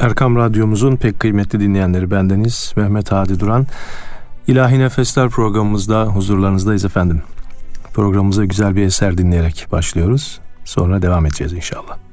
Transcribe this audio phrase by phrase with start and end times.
[0.00, 3.66] Erkam Radyomuzun pek kıymetli dinleyenleri bendeniz Mehmet Hadi Duran.
[4.46, 7.22] İlahi Nefesler programımızda huzurlarınızdayız efendim.
[7.94, 10.40] Programımıza güzel bir eser dinleyerek başlıyoruz.
[10.64, 12.09] Sonra devam edeceğiz inşallah.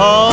[0.00, 0.29] Cihan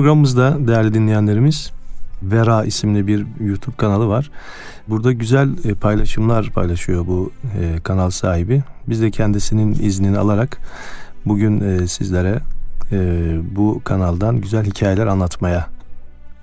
[0.00, 1.70] programımızda değerli dinleyenlerimiz
[2.22, 4.30] Vera isimli bir YouTube kanalı var.
[4.88, 8.62] Burada güzel e, paylaşımlar paylaşıyor bu e, kanal sahibi.
[8.88, 10.58] Biz de kendisinin iznini alarak
[11.26, 12.40] bugün e, sizlere
[13.56, 15.66] bu kanaldan güzel hikayeler anlatmaya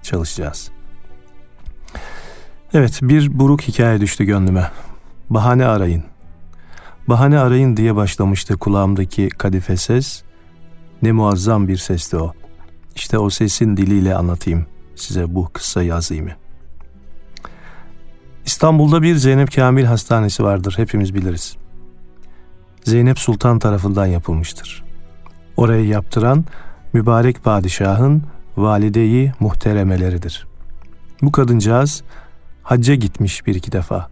[0.03, 0.71] çalışacağız.
[2.73, 4.71] Evet bir buruk hikaye düştü gönlüme.
[5.29, 6.03] Bahane arayın.
[7.07, 10.23] Bahane arayın diye başlamıştı kulağımdaki kadife ses.
[11.01, 12.33] Ne muazzam bir sesti o.
[12.97, 14.65] İşte o sesin diliyle anlatayım
[14.95, 16.31] size bu kısa yazıyımı.
[18.45, 21.57] İstanbul'da bir Zeynep Kamil Hastanesi vardır hepimiz biliriz.
[22.83, 24.83] Zeynep Sultan tarafından yapılmıştır.
[25.57, 26.45] Orayı yaptıran
[26.93, 28.23] mübarek padişahın
[28.57, 30.47] valideyi muhteremeleridir.
[31.21, 32.03] Bu kadıncağız
[32.63, 34.09] hacca gitmiş bir iki defa.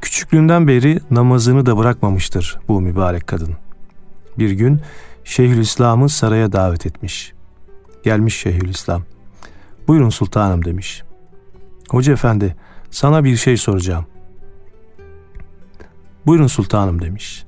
[0.00, 3.56] Küçüklüğünden beri namazını da bırakmamıştır bu mübarek kadın.
[4.38, 4.80] bir gün
[5.24, 7.32] Şeyhülislam'ı saraya davet etmiş.
[8.04, 9.02] Gelmiş Şeyhülislam.
[9.88, 11.02] Buyurun sultanım demiş.
[11.90, 12.56] Hoca efendi
[12.90, 14.06] sana bir şey soracağım.
[16.26, 17.44] Buyurun sultanım demiş.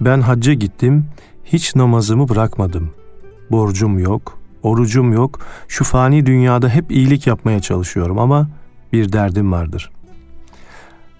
[0.00, 1.06] Ben hacca gittim,
[1.44, 2.90] hiç namazımı bırakmadım.
[3.50, 5.40] Borcum yok, orucum yok.
[5.68, 8.48] Şu fani dünyada hep iyilik yapmaya çalışıyorum ama
[8.92, 9.90] bir derdim vardır.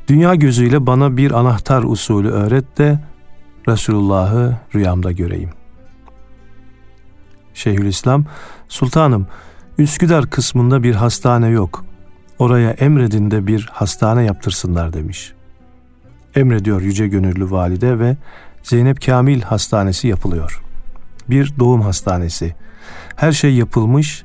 [0.08, 2.98] Dünya gözüyle bana bir anahtar usulü öğret de
[3.68, 5.50] Resulullah'ı rüyamda göreyim.
[7.54, 8.24] Şeyhülislam,
[8.68, 9.26] Sultanım,
[9.78, 11.84] Üsküdar kısmında bir hastane yok.
[12.38, 15.32] Oraya emredin de bir hastane yaptırsınlar demiş.
[16.34, 18.16] Emrediyor yüce gönüllü valide ve
[18.62, 20.62] Zeynep Kamil Hastanesi yapılıyor.
[21.30, 22.54] Bir doğum hastanesi.
[23.16, 24.24] Her şey yapılmış,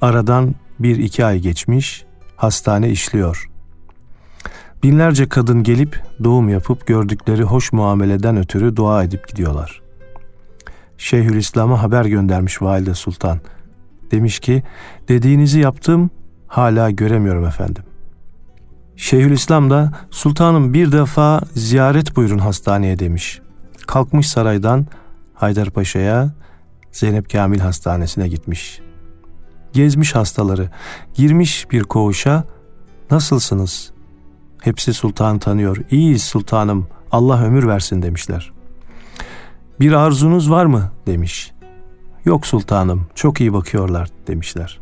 [0.00, 2.04] aradan bir iki ay geçmiş,
[2.36, 3.51] hastane işliyor.
[4.82, 9.82] Binlerce kadın gelip doğum yapıp gördükleri hoş muameleden ötürü dua edip gidiyorlar.
[10.98, 13.40] Şeyhülislam'a haber göndermiş Valide Sultan.
[14.10, 14.62] Demiş ki,
[15.08, 16.10] dediğinizi yaptım,
[16.46, 17.84] hala göremiyorum efendim.
[18.96, 23.40] Şeyhülislam da, sultanım bir defa ziyaret buyurun hastaneye demiş.
[23.86, 24.86] Kalkmış saraydan
[25.34, 26.34] Haydarpaşa'ya
[26.92, 28.80] Zeynep Kamil Hastanesi'ne gitmiş.
[29.72, 30.70] Gezmiş hastaları,
[31.14, 32.44] girmiş bir koğuşa,
[33.10, 33.91] nasılsınız?
[34.62, 38.52] Hepsi sultan tanıyor, iyiyiz sultanım, Allah ömür versin demişler.
[39.80, 41.52] Bir arzunuz var mı demiş.
[42.24, 44.80] Yok sultanım, çok iyi bakıyorlar demişler.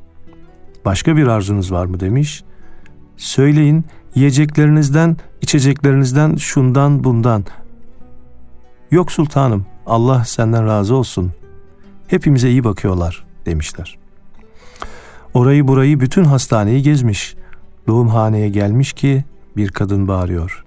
[0.85, 2.45] Başka bir arzunuz var mı demiş.
[3.17, 3.85] Söyleyin,
[4.15, 7.45] yiyeceklerinizden, içeceklerinizden, şundan bundan.
[8.91, 11.33] Yok sultanım, Allah senden razı olsun.
[12.07, 13.99] Hepimize iyi bakıyorlar demişler.
[15.35, 17.35] Orayı burayı bütün hastaneyi gezmiş.
[17.87, 19.25] Doğumhaneye gelmiş ki
[19.61, 20.65] bir kadın bağırıyor.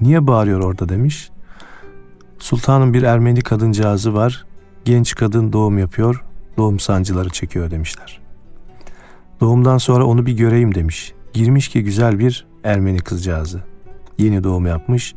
[0.00, 1.30] Niye bağırıyor orada demiş.
[2.38, 4.46] Sultanın bir Ermeni kadıncağızı var.
[4.84, 6.24] Genç kadın doğum yapıyor,
[6.56, 8.20] doğum sancıları çekiyor demişler.
[9.40, 11.12] Doğumdan sonra onu bir göreyim demiş.
[11.32, 13.62] Girmiş ki güzel bir Ermeni kızcağızı.
[14.18, 15.14] Yeni doğum yapmış.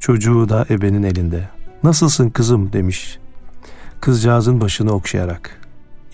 [0.00, 1.48] Çocuğu da ebenin elinde.
[1.82, 3.18] Nasılsın kızım demiş.
[4.00, 5.60] Kızcağızın başını okşayarak.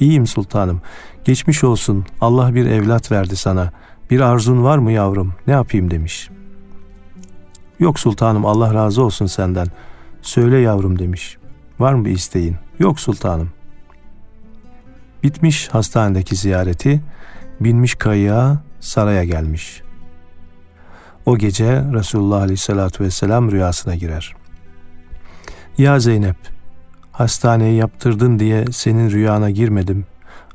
[0.01, 0.83] İyiyim sultanım.
[1.25, 2.05] Geçmiş olsun.
[2.21, 3.73] Allah bir evlat verdi sana.
[4.11, 5.35] Bir arzun var mı yavrum?
[5.47, 6.31] Ne yapayım demiş.
[7.79, 9.67] Yok sultanım Allah razı olsun senden.
[10.23, 11.37] Söyle yavrum demiş.
[11.79, 12.57] Var mı bir isteğin?
[12.79, 13.51] Yok sultanım.
[15.23, 17.01] Bitmiş hastanedeki ziyareti,
[17.61, 19.83] binmiş kayığa saraya gelmiş.
[21.27, 24.35] O gece Resulullah Aleyhisselatü Vesselam rüyasına girer.
[25.79, 26.37] Ya Zeynep,
[27.13, 30.07] hastaneyi yaptırdın diye senin rüyana girmedim.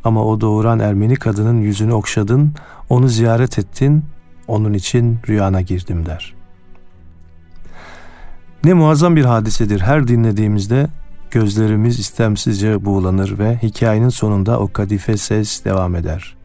[0.04, 2.54] Ama o doğuran Ermeni kadının yüzünü okşadın,
[2.90, 4.06] onu ziyaret ettin,
[4.48, 6.34] onun için rüyana girdim der.
[8.64, 9.80] Ne muazzam bir hadisedir.
[9.80, 10.88] Her dinlediğimizde
[11.32, 16.36] gözlerimiz istemsizce buğulanır ve hikayenin sonunda o kadife ses devam eder.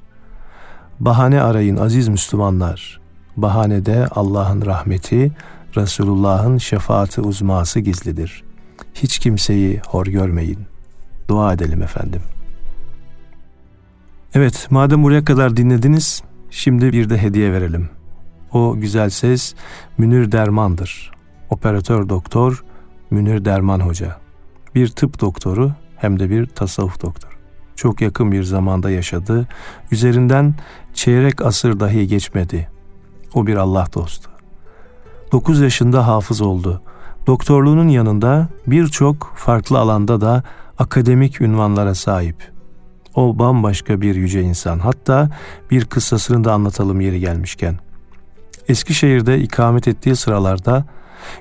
[1.00, 3.00] Bahane arayın aziz Müslümanlar.
[3.36, 5.32] Bahanede Allah'ın rahmeti,
[5.76, 8.44] Resulullah'ın şefaati uzması gizlidir.
[8.94, 10.58] Hiç kimseyi hor görmeyin.
[11.28, 12.22] Dua edelim efendim.
[14.36, 17.88] Evet, madem buraya kadar dinlediniz, şimdi bir de hediye verelim.
[18.52, 19.54] O güzel ses
[19.98, 21.12] Münir Derman'dır.
[21.50, 22.64] Operatör doktor
[23.10, 24.16] Münir Derman Hoca.
[24.74, 27.32] Bir tıp doktoru hem de bir tasavvuf doktoru.
[27.76, 29.48] Çok yakın bir zamanda yaşadı.
[29.90, 30.54] Üzerinden
[30.94, 32.68] çeyrek asır dahi geçmedi.
[33.34, 34.30] O bir Allah dostu.
[35.32, 36.82] 9 yaşında hafız oldu.
[37.26, 40.42] Doktorluğunun yanında birçok farklı alanda da
[40.78, 42.53] akademik ünvanlara sahip.
[43.14, 44.78] O bambaşka bir yüce insan.
[44.78, 45.30] Hatta
[45.70, 47.78] bir kıssasını da anlatalım yeri gelmişken.
[48.68, 50.84] Eskişehir'de ikamet ettiği sıralarda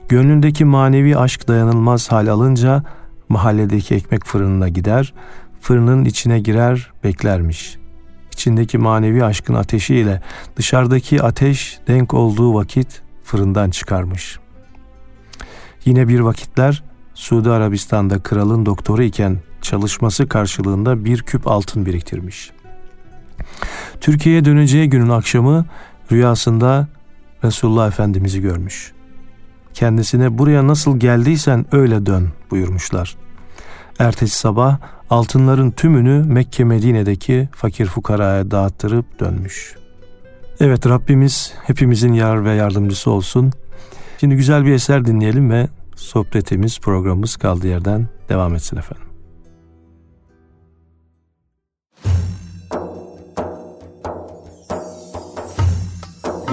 [0.10, 2.84] gönlündeki manevi aşk dayanılmaz hal alınca
[3.30, 5.14] mahalledeki ekmek fırınına gider,
[5.62, 7.78] fırının içine girer beklermiş.
[8.32, 10.22] İçindeki manevi aşkın ateşiyle
[10.56, 14.40] dışarıdaki ateş denk olduğu vakit fırından çıkarmış.
[15.86, 22.52] Yine bir vakitler Suudi Arabistan'da kralın doktoru iken çalışması karşılığında bir küp altın biriktirmiş.
[24.02, 25.66] Türkiye'ye döneceği günün akşamı
[26.12, 26.88] rüyasında
[27.44, 28.94] Resulullah Efendimiz'i görmüş.
[29.74, 33.16] Kendisine buraya nasıl geldiysen öyle dön buyurmuşlar.
[34.00, 34.78] Ertesi sabah
[35.10, 39.76] altınların tümünü Mekke Medine'deki fakir fukaraya dağıttırıp dönmüş.
[40.60, 43.52] Evet Rabbimiz hepimizin yar ve yardımcısı olsun.
[44.20, 49.13] Şimdi güzel bir eser dinleyelim ve sohbetimiz, programımız kaldığı yerden devam etsin efendim.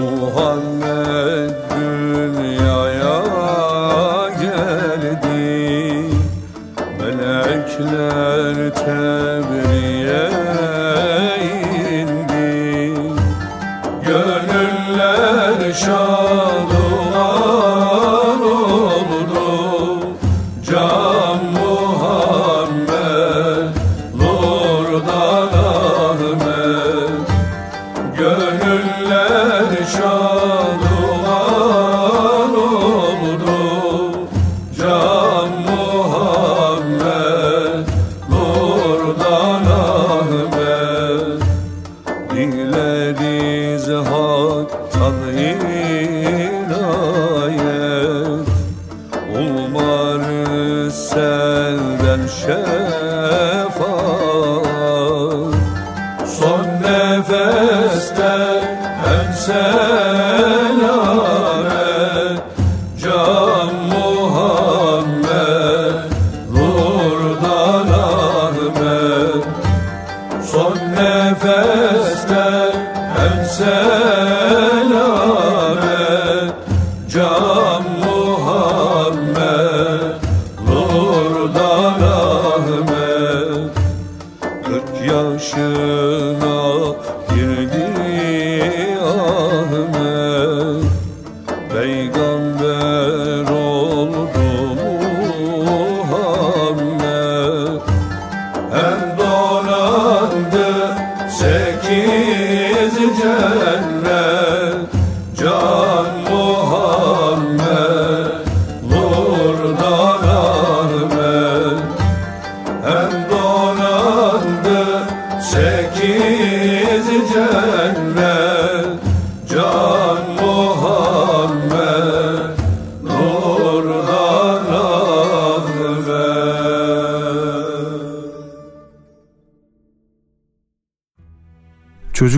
[0.01, 1.60] Muhammed
[43.89, 46.71] haktan inayet
[49.39, 52.80] Umarız senden şefaat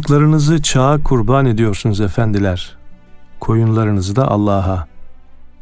[0.02, 2.76] Çocuklarınızı çağa kurban ediyorsunuz efendiler.
[3.40, 4.86] Koyunlarınızı da Allah'a.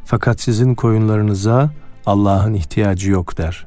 [0.05, 1.71] Fakat sizin koyunlarınıza
[2.05, 3.65] Allah'ın ihtiyacı yok der.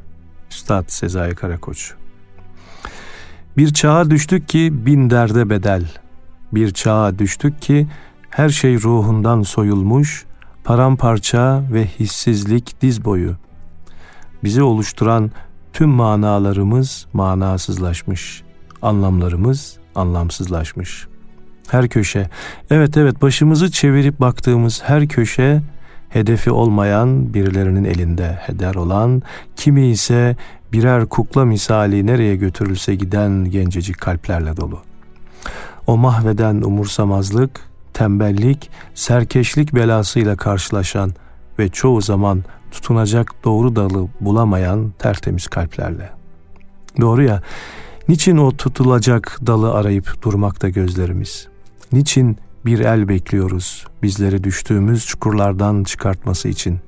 [0.51, 1.93] Üstad Sezai Karakoç.
[3.57, 5.85] Bir çağa düştük ki bin derde bedel.
[6.53, 7.87] Bir çağa düştük ki
[8.31, 10.25] her şey ruhundan soyulmuş,
[10.65, 13.37] paramparça ve hissizlik diz boyu.
[14.45, 15.31] Bizi oluşturan
[15.73, 18.43] tüm manalarımız manasızlaşmış.
[18.83, 21.07] Anlamlarımız anlamsızlaşmış.
[21.69, 22.31] Her köşe,
[22.71, 25.63] evet evet başımızı çevirip baktığımız her köşe
[26.09, 29.23] hedefi olmayan birilerinin elinde heder olan,
[29.57, 30.37] kimi ise
[30.73, 34.79] birer kukla misali nereye götürülse giden gencecik kalplerle dolu.
[35.87, 37.61] O mahveden umursamazlık,
[37.93, 41.13] tembellik, serkeşlik belasıyla karşılaşan
[41.59, 46.11] ve çoğu zaman tutunacak doğru dalı bulamayan tertemiz kalplerle.
[47.01, 47.43] Doğru ya,
[48.09, 51.49] niçin o tutulacak dalı arayıp durmakta gözlerimiz?
[51.93, 56.79] Niçin bir el bekliyoruz bizleri düştüğümüz çukurlardan çıkartması için?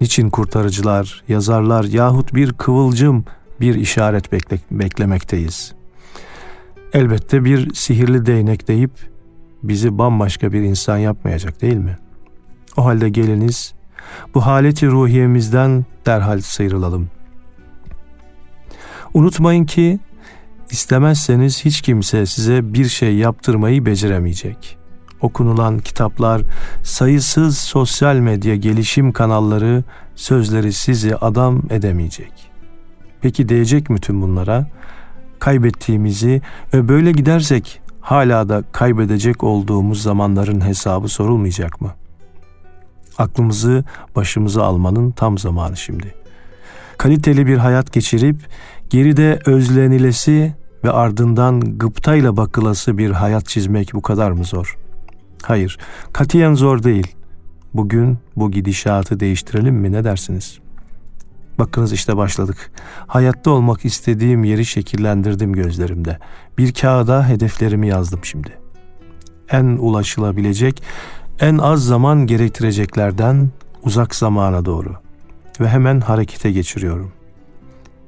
[0.00, 3.24] Niçin kurtarıcılar, yazarlar yahut bir kıvılcım,
[3.60, 5.72] bir işaret bekle beklemekteyiz?
[6.92, 8.90] Elbette bir sihirli değnek deyip
[9.62, 11.98] bizi bambaşka bir insan yapmayacak değil mi?
[12.76, 13.74] O halde geliniz
[14.34, 17.08] bu haleti ruhiyemizden derhal sıyrılalım.
[19.14, 19.98] Unutmayın ki
[20.72, 24.78] istemezseniz hiç kimse size bir şey yaptırmayı beceremeyecek.
[25.20, 26.42] Okunulan kitaplar,
[26.82, 32.32] sayısız sosyal medya gelişim kanalları sözleri sizi adam edemeyecek.
[33.20, 34.66] Peki değecek mi tüm bunlara?
[35.38, 36.42] Kaybettiğimizi
[36.74, 41.94] ve böyle gidersek hala da kaybedecek olduğumuz zamanların hesabı sorulmayacak mı?
[43.18, 43.84] Aklımızı
[44.16, 46.14] başımıza almanın tam zamanı şimdi.
[46.98, 48.36] Kaliteli bir hayat geçirip
[48.90, 54.78] geride özlenilesi ve ardından gıptayla bakılası bir hayat çizmek bu kadar mı zor?
[55.42, 55.78] Hayır,
[56.12, 57.16] katiyen zor değil.
[57.74, 60.58] Bugün bu gidişatı değiştirelim mi ne dersiniz?
[61.58, 62.72] Bakınız işte başladık.
[63.06, 66.18] Hayatta olmak istediğim yeri şekillendirdim gözlerimde.
[66.58, 68.58] Bir kağıda hedeflerimi yazdım şimdi.
[69.50, 70.82] En ulaşılabilecek,
[71.40, 73.50] en az zaman gerektireceklerden
[73.82, 74.96] uzak zamana doğru.
[75.60, 77.12] Ve hemen harekete geçiriyorum.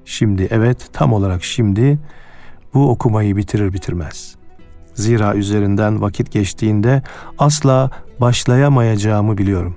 [0.05, 1.99] Şimdi evet tam olarak şimdi
[2.75, 4.37] bu okumayı bitirir bitirmez.
[4.95, 7.03] Zira üzerinden vakit geçtiğinde
[7.39, 7.91] asla
[8.21, 9.77] başlayamayacağımı biliyorum.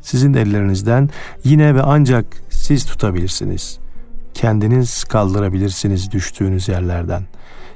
[0.00, 1.10] Sizin ellerinizden
[1.44, 3.78] yine ve ancak siz tutabilirsiniz.
[4.34, 7.22] Kendiniz kaldırabilirsiniz düştüğünüz yerlerden.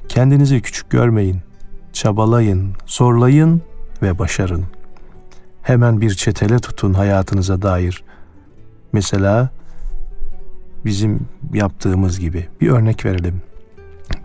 [0.09, 1.41] Kendinizi küçük görmeyin.
[1.93, 3.63] Çabalayın, zorlayın
[4.03, 4.65] ve başarın.
[5.63, 8.05] Hemen bir çetele tutun hayatınıza dair.
[8.93, 9.51] Mesela
[10.85, 11.21] bizim
[11.53, 12.49] yaptığımız gibi.
[12.61, 13.43] Bir örnek verelim.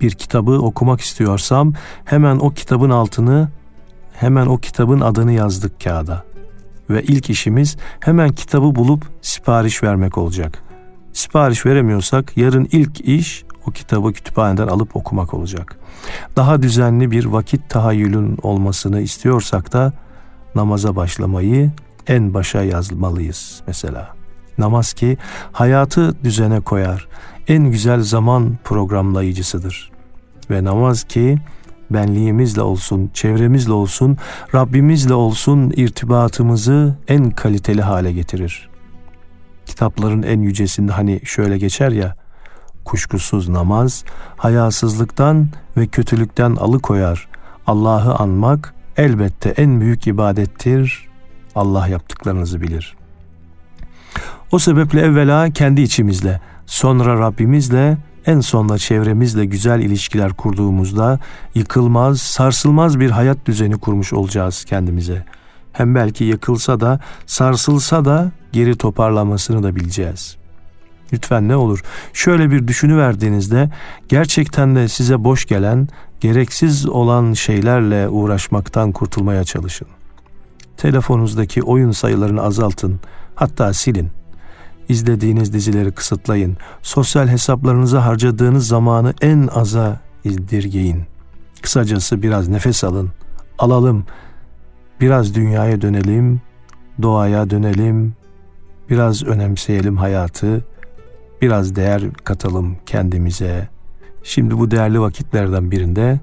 [0.01, 1.73] Bir kitabı okumak istiyorsam
[2.05, 3.49] hemen o kitabın altını
[4.13, 6.23] hemen o kitabın adını yazdık kağıda.
[6.89, 10.63] Ve ilk işimiz hemen kitabı bulup sipariş vermek olacak.
[11.13, 15.77] Sipariş veremiyorsak yarın ilk iş o kitabı kütüphaneden alıp okumak olacak.
[16.35, 19.93] Daha düzenli bir vakit tahayyülün olmasını istiyorsak da
[20.55, 21.71] namaza başlamayı
[22.07, 24.15] en başa yazmalıyız mesela.
[24.57, 25.17] Namaz ki
[25.51, 27.07] hayatı düzene koyar.
[27.47, 29.91] En güzel zaman programlayıcısıdır.
[30.49, 31.37] Ve namaz ki
[31.89, 34.17] benliğimizle olsun, çevremizle olsun,
[34.55, 38.69] Rabbimizle olsun irtibatımızı en kaliteli hale getirir.
[39.65, 42.15] Kitapların en yücesinde hani şöyle geçer ya,
[42.85, 44.03] kuşkusuz namaz,
[44.37, 45.47] hayasızlıktan
[45.77, 47.27] ve kötülükten alıkoyar.
[47.67, 51.07] Allah'ı anmak elbette en büyük ibadettir.
[51.55, 52.95] Allah yaptıklarınızı bilir.
[54.51, 61.19] O sebeple evvela kendi içimizle, sonra Rabbimizle, en sonunda çevremizle güzel ilişkiler kurduğumuzda
[61.55, 65.25] yıkılmaz, sarsılmaz bir hayat düzeni kurmuş olacağız kendimize.
[65.73, 70.37] Hem belki yıkılsa da, sarsılsa da geri toparlanmasını da bileceğiz.
[71.13, 73.69] Lütfen ne olur şöyle bir düşünüverdiğinizde
[74.09, 75.87] gerçekten de size boş gelen,
[76.19, 79.87] gereksiz olan şeylerle uğraşmaktan kurtulmaya çalışın.
[80.77, 82.99] Telefonunuzdaki oyun sayılarını azaltın,
[83.35, 84.09] hatta silin.
[84.89, 86.57] İzlediğiniz dizileri kısıtlayın.
[86.81, 91.03] Sosyal hesaplarınıza harcadığınız zamanı en aza indirgeyin.
[91.61, 93.11] Kısacası biraz nefes alın.
[93.59, 94.05] Alalım.
[95.01, 96.41] Biraz dünyaya dönelim,
[97.01, 98.13] doğaya dönelim.
[98.89, 100.65] Biraz önemseyelim hayatı.
[101.41, 103.69] Biraz değer katalım kendimize.
[104.23, 106.19] Şimdi bu değerli vakitlerden birinde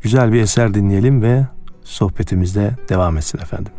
[0.00, 1.46] güzel bir eser dinleyelim ve
[1.82, 3.72] sohbetimizde devam etsin efendim.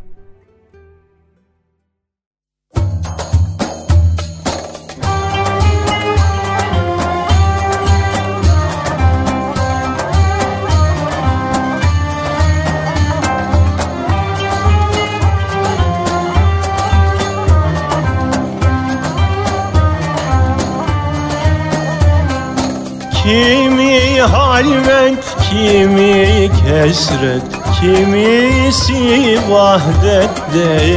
[23.27, 27.43] Kimi halvet, kimi kesret
[27.79, 30.95] Kimisi vahdettedir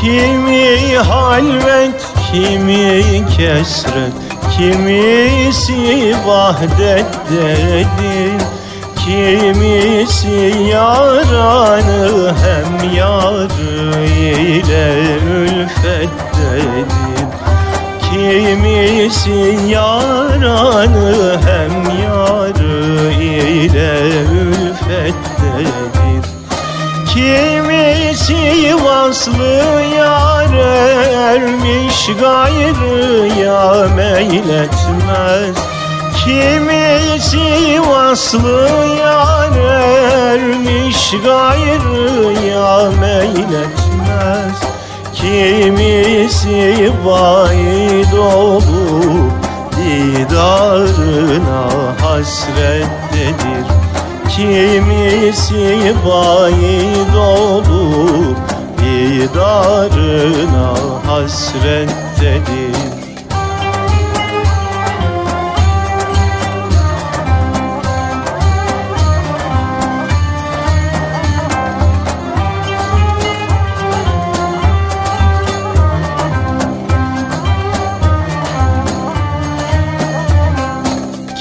[0.00, 2.00] Kimi halvet,
[2.32, 4.12] kimi kesret
[4.56, 7.86] Kimisi vahdettedir
[8.96, 14.86] Kimisi yaranı hem yarı ile
[15.26, 16.88] ülfettedir
[18.18, 24.00] Kimisi yaranı hem yarı ile
[24.32, 25.68] ülfettedir
[27.14, 30.52] Kimisi vaslı yar
[31.34, 35.56] ermiş gayrı ya meyletmez.
[36.24, 38.68] Kimisi vaslı
[39.00, 39.56] yar
[40.32, 44.77] ermiş gayrı ya meyletmez
[45.20, 49.32] Kimisi vaid olup
[49.76, 51.62] didarına
[52.02, 53.66] hasrettedir
[54.28, 58.36] Kimisi vaid olup
[58.78, 60.74] didarına
[61.06, 62.97] hasrettedir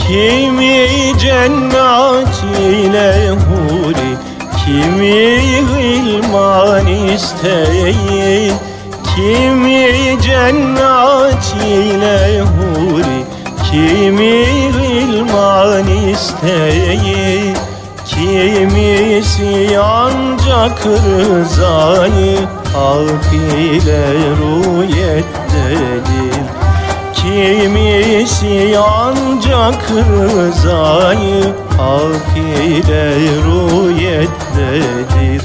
[0.07, 4.11] Kimi cennet ile huri
[4.65, 5.19] Kimi
[5.79, 8.53] ilman isteyin
[9.15, 13.19] Kimi cennet ile huri
[13.71, 14.35] Kimi
[14.79, 17.57] ilman isteyin
[18.05, 22.39] Kimisi ancak rızayı
[22.73, 24.03] Hak ile
[24.39, 26.36] rüyettedir
[27.27, 31.43] Kimisi ancak rızayı
[31.77, 35.41] hak ile rüyettedir.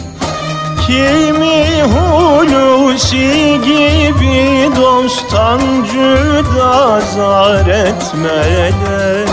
[0.87, 5.61] Kimi hulusi gibi dosttan
[5.92, 9.29] cüda zar etmeden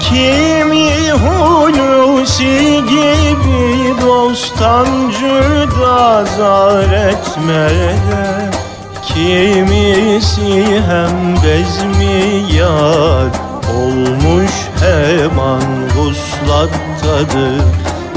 [0.00, 4.86] Kimi hulusi gibi dosttan
[5.18, 8.61] cüda zar etmeden
[9.14, 13.30] Kimisi hem bezmi yar
[13.76, 15.62] Olmuş hemen
[15.96, 17.62] guslattadır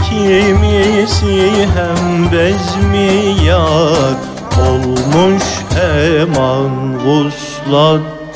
[0.09, 4.15] Kimisi hem bezmi yar
[4.69, 6.73] Olmuş hemen
[7.05, 8.35] guslattadır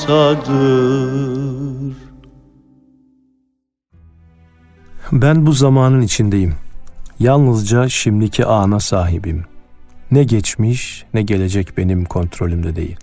[5.11, 6.55] Ben bu zamanın içindeyim.
[7.19, 9.48] Yalnızca şimdiki ana sahibim.
[10.11, 12.97] Ne geçmiş ne gelecek benim kontrolümde değil.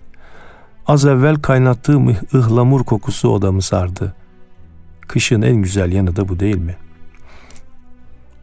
[0.87, 4.15] Az evvel kaynattığım ıhlamur kokusu odamı sardı.
[5.07, 6.75] Kışın en güzel yanı da bu değil mi?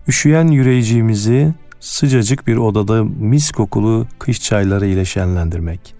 [0.09, 5.95] Üşüyen yüreğiciğimizi sıcacık bir odada mis kokulu kış çayları ile şenlendirmek.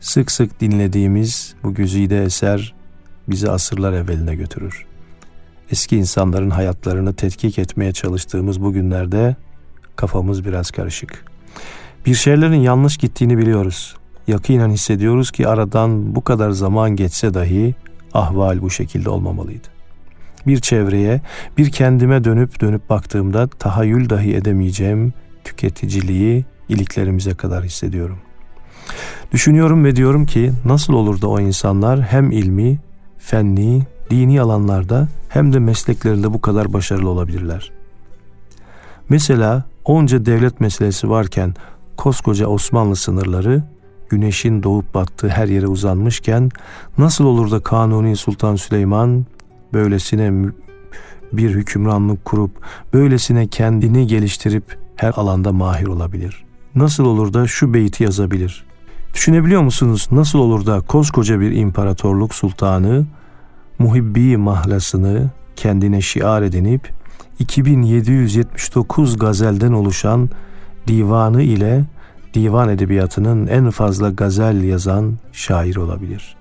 [0.00, 2.74] Sık sık dinlediğimiz bu güzide eser
[3.28, 4.86] bizi asırlar evveline götürür.
[5.70, 9.36] Eski insanların hayatlarını tetkik etmeye çalıştığımız bu günlerde
[9.96, 11.27] kafamız biraz karışık.
[12.08, 13.96] Bir şeylerin yanlış gittiğini biliyoruz.
[14.26, 17.74] Yakinen hissediyoruz ki aradan bu kadar zaman geçse dahi
[18.14, 19.68] ahval bu şekilde olmamalıydı.
[20.46, 21.20] Bir çevreye,
[21.58, 25.12] bir kendime dönüp dönüp baktığımda tahayyül dahi edemeyeceğim
[25.44, 28.18] tüketiciliği iliklerimize kadar hissediyorum.
[29.32, 32.78] Düşünüyorum ve diyorum ki nasıl olur da o insanlar hem ilmi,
[33.18, 37.72] fenni, dini alanlarda hem de mesleklerinde bu kadar başarılı olabilirler.
[39.08, 41.54] Mesela onca devlet meselesi varken
[41.98, 43.62] koskoca Osmanlı sınırları
[44.08, 46.50] güneşin doğup battığı her yere uzanmışken
[46.98, 49.26] nasıl olur da Kanuni Sultan Süleyman
[49.72, 50.52] böylesine
[51.32, 52.50] bir hükümranlık kurup
[52.92, 56.44] böylesine kendini geliştirip her alanda mahir olabilir?
[56.74, 58.64] Nasıl olur da şu beyti yazabilir?
[59.14, 63.06] Düşünebiliyor musunuz nasıl olur da koskoca bir imparatorluk sultanı
[63.78, 66.92] muhibbi mahlasını kendine şiar edinip
[67.38, 70.30] 2779 gazelden oluşan
[70.88, 71.84] divanı ile
[72.34, 76.36] divan edebiyatının en fazla gazel yazan şair olabilir.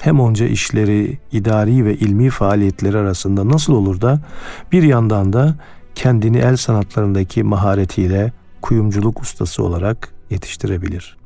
[0.00, 4.20] Hem onca işleri, idari ve ilmi faaliyetleri arasında nasıl olur da
[4.72, 5.54] bir yandan da
[5.94, 8.32] kendini el sanatlarındaki maharetiyle
[8.62, 11.16] kuyumculuk ustası olarak yetiştirebilir.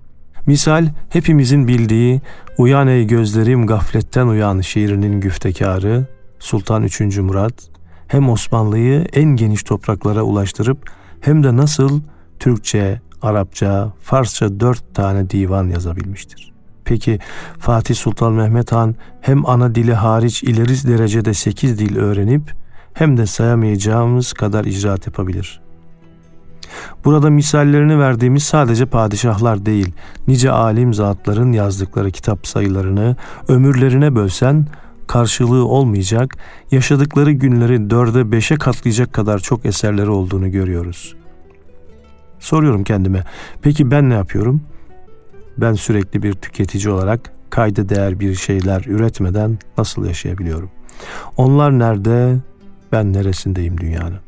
[0.46, 2.20] Misal hepimizin bildiği
[2.58, 6.06] Uyan ey gözlerim gafletten uyan şiirinin güftekarı
[6.38, 7.00] Sultan 3.
[7.18, 7.54] Murat
[8.08, 12.00] hem Osmanlı'yı en geniş topraklara ulaştırıp hem de nasıl
[12.40, 16.52] Türkçe, Arapça, Farsça dört tane divan yazabilmiştir.
[16.84, 17.18] Peki
[17.58, 22.54] Fatih Sultan Mehmet Han hem ana dili hariç ileri derecede sekiz dil öğrenip
[22.94, 25.60] hem de sayamayacağımız kadar icraat yapabilir.
[27.04, 29.92] Burada misallerini verdiğimiz sadece padişahlar değil,
[30.28, 33.16] nice alim zatların yazdıkları kitap sayılarını
[33.48, 34.66] ömürlerine bölsen
[35.06, 36.36] karşılığı olmayacak,
[36.70, 41.19] yaşadıkları günleri dörde beşe katlayacak kadar çok eserleri olduğunu görüyoruz.
[42.40, 43.24] Soruyorum kendime,
[43.62, 44.60] peki ben ne yapıyorum?
[45.58, 50.70] Ben sürekli bir tüketici olarak kayda değer bir şeyler üretmeden nasıl yaşayabiliyorum?
[51.36, 52.36] Onlar nerede,
[52.92, 54.18] ben neresindeyim dünyanın?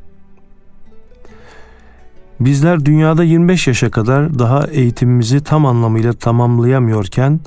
[2.41, 7.41] Bizler dünyada 25 yaşa kadar daha eğitimimizi tam anlamıyla tamamlayamıyorken,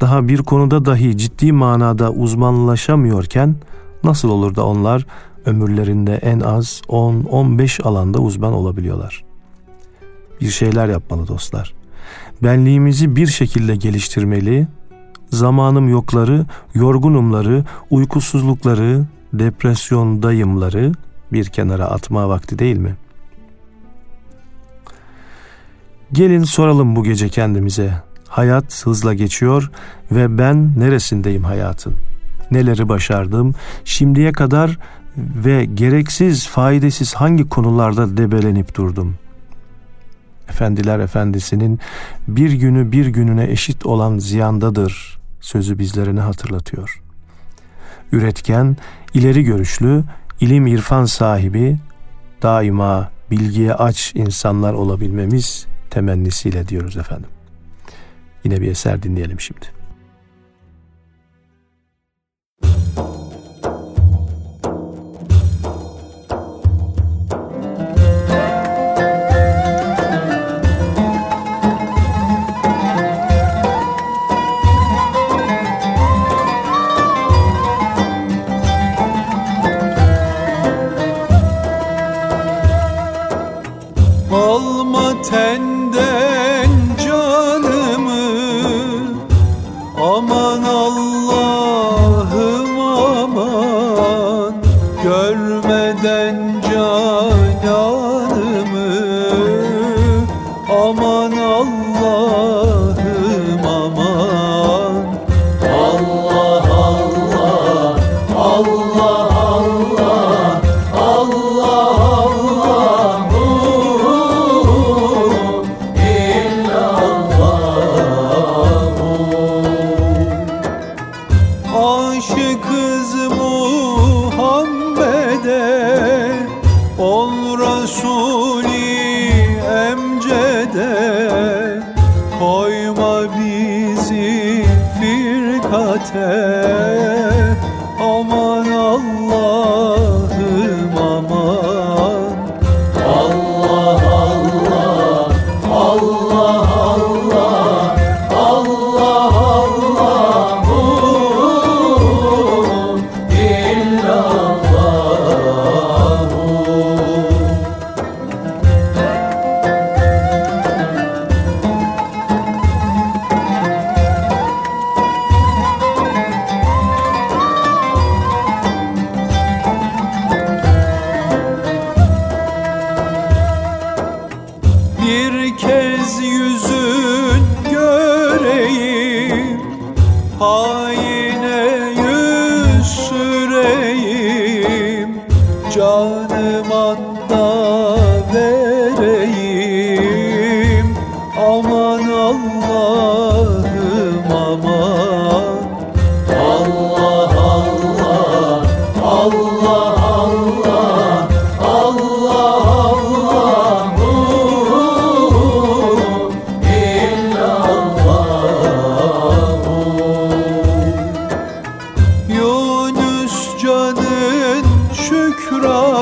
[0.00, 3.56] daha bir konuda dahi ciddi manada uzmanlaşamıyorken
[4.04, 5.06] nasıl olur da onlar
[5.44, 9.29] ömürlerinde en az 10-15 alanda uzman olabiliyorlar?
[10.40, 11.74] Bir şeyler yapmalı dostlar.
[12.42, 14.66] Benliğimizi bir şekilde geliştirmeli,
[15.30, 20.92] zamanım yokları, yorgunumları, uykusuzlukları, depresyondayımları
[21.32, 22.96] bir kenara atma vakti değil mi?''
[26.12, 27.92] Gelin soralım bu gece kendimize.
[28.28, 29.70] Hayat hızla geçiyor
[30.12, 31.94] ve ben neresindeyim hayatın?
[32.50, 33.54] Neleri başardım?
[33.84, 34.78] Şimdiye kadar
[35.16, 39.14] ve gereksiz, faydasız hangi konularda debelenip durdum?
[40.50, 41.80] Efendiler Efendisi'nin
[42.28, 47.02] bir günü bir gününe eşit olan ziyandadır sözü bizlere ne hatırlatıyor?
[48.12, 48.76] Üretken,
[49.14, 50.04] ileri görüşlü,
[50.40, 51.76] ilim irfan sahibi,
[52.42, 57.30] daima bilgiye aç insanlar olabilmemiz temennisiyle diyoruz efendim.
[58.44, 59.66] Yine bir eser dinleyelim şimdi.
[62.62, 63.19] Aşıkız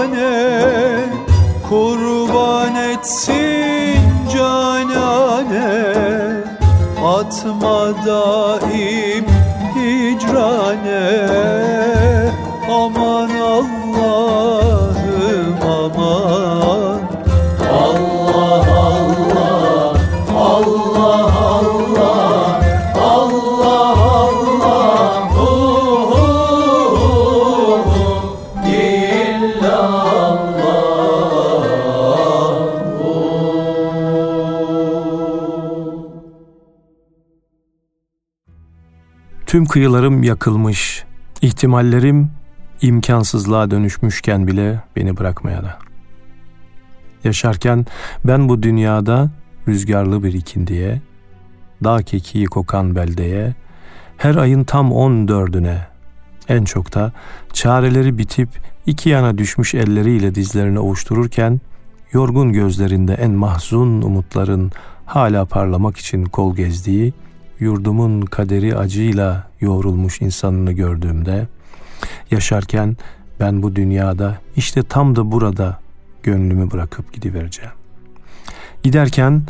[0.08, 1.04] şükrane
[1.68, 4.00] Kurban etsin
[4.32, 5.88] canane.
[7.04, 9.24] Atma daim
[9.74, 10.67] hicrane
[39.68, 41.04] kıyılarım yakılmış,
[41.42, 42.30] ihtimallerim
[42.82, 45.78] imkansızlığa dönüşmüşken bile beni bırakmayana.
[47.24, 47.86] Yaşarken
[48.24, 49.30] ben bu dünyada
[49.68, 51.00] rüzgarlı bir ikindiye,
[51.84, 53.54] dağ kekiği kokan beldeye,
[54.16, 55.86] her ayın tam on dördüne,
[56.48, 57.12] en çok da
[57.52, 58.48] çareleri bitip
[58.86, 61.60] iki yana düşmüş elleriyle dizlerini ovuştururken,
[62.12, 64.72] yorgun gözlerinde en mahzun umutların
[65.06, 67.12] hala parlamak için kol gezdiği,
[67.60, 71.46] yurdumun kaderi acıyla yoğrulmuş insanını gördüğümde,
[72.30, 72.96] yaşarken
[73.40, 75.80] ben bu dünyada işte tam da burada
[76.22, 77.72] gönlümü bırakıp gidivereceğim.
[78.82, 79.42] Giderken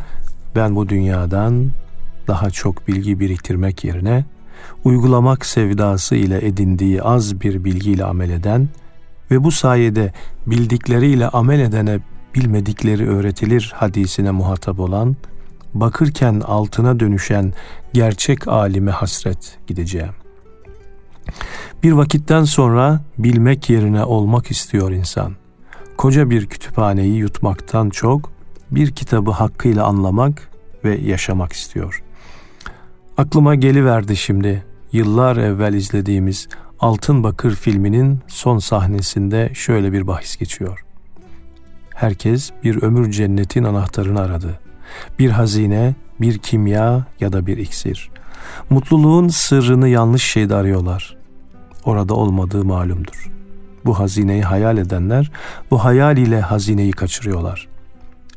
[0.56, 1.70] ben bu dünyadan
[2.26, 4.24] daha çok bilgi biriktirmek yerine
[4.84, 8.68] uygulamak sevdası ile edindiği az bir bilgiyle amel eden
[9.30, 10.12] ve bu sayede
[10.46, 11.98] bildikleriyle amel edene
[12.34, 15.16] bilmedikleri öğretilir hadisine muhatap olan,
[15.74, 17.52] bakırken altına dönüşen
[17.92, 20.14] gerçek alime hasret gideceğim.
[21.82, 25.32] Bir vakitten sonra bilmek yerine olmak istiyor insan.
[25.96, 28.32] Koca bir kütüphaneyi yutmaktan çok
[28.70, 30.50] bir kitabı hakkıyla anlamak
[30.84, 32.02] ve yaşamak istiyor.
[33.16, 36.48] Aklıma geliverdi şimdi yıllar evvel izlediğimiz
[36.80, 40.84] Altın Bakır filminin son sahnesinde şöyle bir bahis geçiyor.
[41.94, 44.60] Herkes bir ömür cennetin anahtarını aradı.
[45.18, 48.10] Bir hazine, bir kimya ya da bir iksir.
[48.70, 51.16] Mutluluğun sırrını yanlış şeyde arıyorlar.
[51.84, 53.30] Orada olmadığı malumdur.
[53.84, 55.30] Bu hazineyi hayal edenler
[55.70, 57.68] bu hayal ile hazineyi kaçırıyorlar.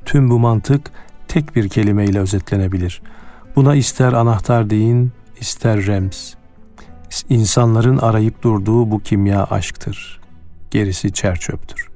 [0.05, 0.91] Tüm bu mantık
[1.27, 3.01] tek bir kelimeyle özetlenebilir.
[3.55, 6.33] Buna ister anahtar deyin, ister rems.
[7.29, 10.19] İnsanların arayıp durduğu bu kimya aşktır.
[10.71, 11.87] Gerisi çerçöptür.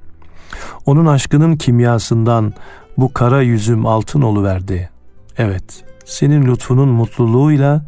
[0.85, 2.53] Onun aşkının kimyasından
[2.97, 4.89] bu kara yüzüm altın oluverdi.
[5.37, 7.85] Evet, senin lütfunun mutluluğuyla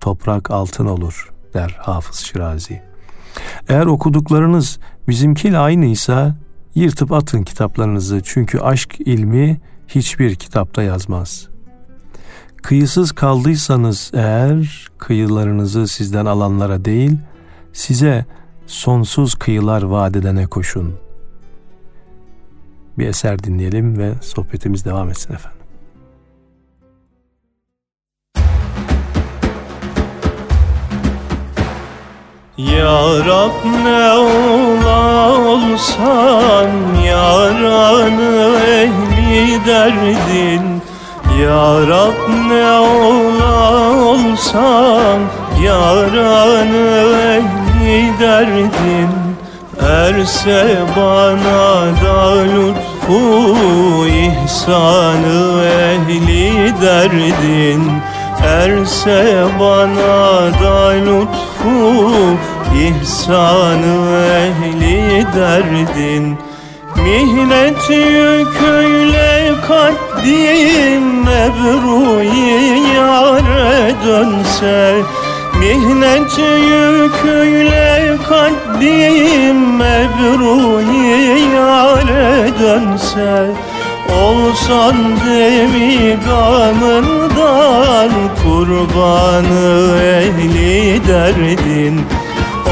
[0.00, 2.82] toprak altın olur der Hafız Şirazi.
[3.68, 6.36] Eğer okuduklarınız bizimkiyle aynıysa
[6.74, 11.48] yırtıp atın kitaplarınızı çünkü aşk ilmi hiçbir kitapta yazmaz.
[12.62, 17.18] Kıyısız kaldıysanız eğer kıyılarınızı sizden alanlara değil,
[17.72, 18.26] size
[18.66, 21.03] sonsuz kıyılar vaat edene koşun.
[22.98, 25.64] Bir eser dinleyelim ve sohbetimiz devam etsin efendim.
[32.56, 33.50] Ya Rab
[33.84, 36.70] ne ola olsan
[37.04, 40.82] Yaranı ehli derdin
[41.40, 45.20] Ya Rab ne ola olsan
[45.62, 49.23] Yaranı ehli derdin
[49.82, 57.92] Erse bana da lütfu ihsanı ehli derdin.
[58.46, 62.04] Erse bana da lütfu
[62.74, 66.38] ihsanı ehli derdin.
[66.96, 75.02] Mihnet yüküyle kaddim Ebru'yi yâre dönse
[75.64, 83.50] Mihnet yüküyle kaddim Ebru'yi yâre dönse
[84.22, 84.96] Olsan
[85.26, 88.10] demi gamından
[88.42, 92.00] Kurbanı ehli derdin.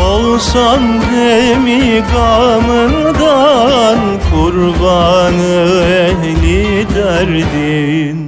[0.04, 3.98] Olsan demi gamından
[4.30, 8.21] Kurbanı ehli derdin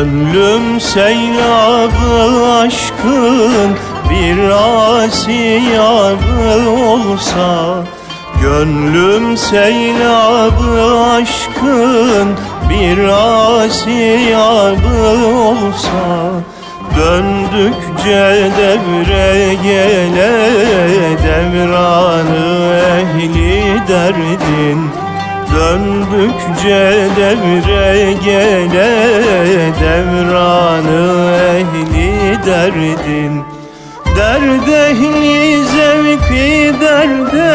[0.00, 3.76] Gönlüm seylabı aşkın
[4.10, 4.38] bir
[4.98, 7.84] asiyabı olsa
[8.42, 12.28] Gönlüm seylabı aşkın
[12.70, 12.98] bir
[13.58, 14.98] asiyabı
[15.38, 16.32] olsa
[16.96, 20.32] Döndükçe devre gele
[21.22, 24.99] devranı ehli derdin
[25.54, 28.92] Döndükçe devre gele
[29.80, 31.02] devranı
[31.56, 32.10] ehli
[32.46, 33.34] derdin.
[34.16, 37.50] Derd ehli zevki derde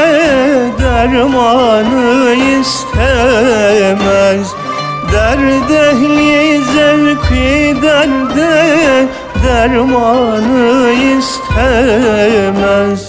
[0.80, 4.46] dermanı istemez.
[5.14, 8.56] Derd ehli zevki derde
[9.44, 13.02] dermanı istemez.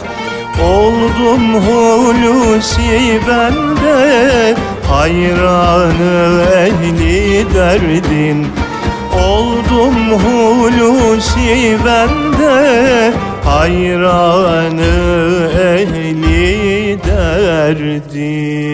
[0.62, 4.54] Oldum hulusi bende
[4.88, 8.46] hayranı ehli derdin
[9.24, 13.12] Oldum hulusi bende
[13.44, 14.82] hayranı
[15.58, 18.66] ehli derdin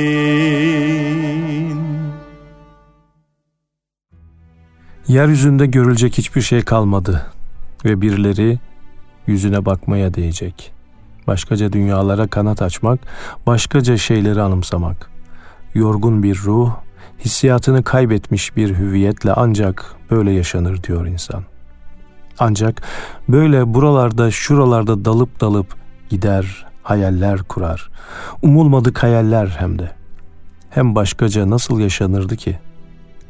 [5.09, 7.27] Yeryüzünde görülecek hiçbir şey kalmadı
[7.85, 8.59] ve birileri
[9.27, 10.73] yüzüne bakmaya değecek.
[11.27, 13.01] Başkaca dünyalara kanat açmak,
[13.47, 15.12] başkaca şeyleri anımsamak.
[15.75, 16.71] Yorgun bir ruh,
[17.25, 21.45] hissiyatını kaybetmiş bir hüviyetle ancak böyle yaşanır diyor insan.
[22.39, 22.83] Ancak
[23.29, 25.67] böyle buralarda şuralarda dalıp dalıp
[26.09, 27.91] gider, hayaller kurar.
[28.43, 29.91] Umulmadık hayaller hem de.
[30.71, 32.59] Hem başkaca nasıl yaşanırdı ki?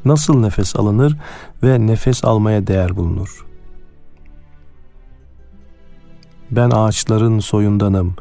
[0.04, 1.16] Nasıl nefes alınır
[1.62, 3.46] ve nefes almaya değer bulunur?
[6.50, 8.16] Ben ağaçların soyundanım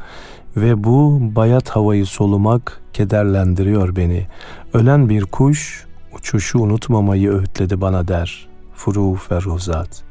[0.56, 4.26] ve bu bayat havayı solumak kederlendiriyor beni.
[4.74, 5.86] Ölen bir kuş
[6.18, 8.48] uçuşu unutmamayı öğütledi bana der.
[8.74, 10.02] Furu Ferruzat.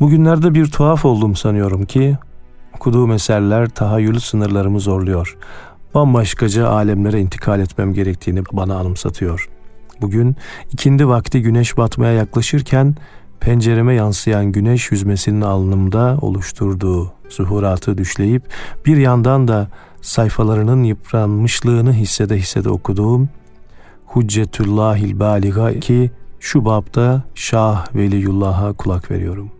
[0.00, 2.16] Bugünlerde bir tuhaf oldum sanıyorum ki
[2.74, 5.36] okuduğum eserler tahayyül sınırlarımı zorluyor.
[5.94, 9.48] Bambaşkaca alemlere intikal etmem gerektiğini bana anımsatıyor.
[10.00, 10.36] Bugün
[10.72, 12.94] ikindi vakti güneş batmaya yaklaşırken
[13.40, 18.42] pencereme yansıyan güneş yüzmesinin alnımda oluşturduğu zuhuratı düşleyip
[18.86, 19.68] bir yandan da
[20.02, 23.28] sayfalarının yıpranmışlığını hissede hissede okuduğum
[24.06, 26.10] Huccetüllahil Baliga ki
[26.40, 29.50] şu babda Şah Veliyullah'a kulak veriyorum.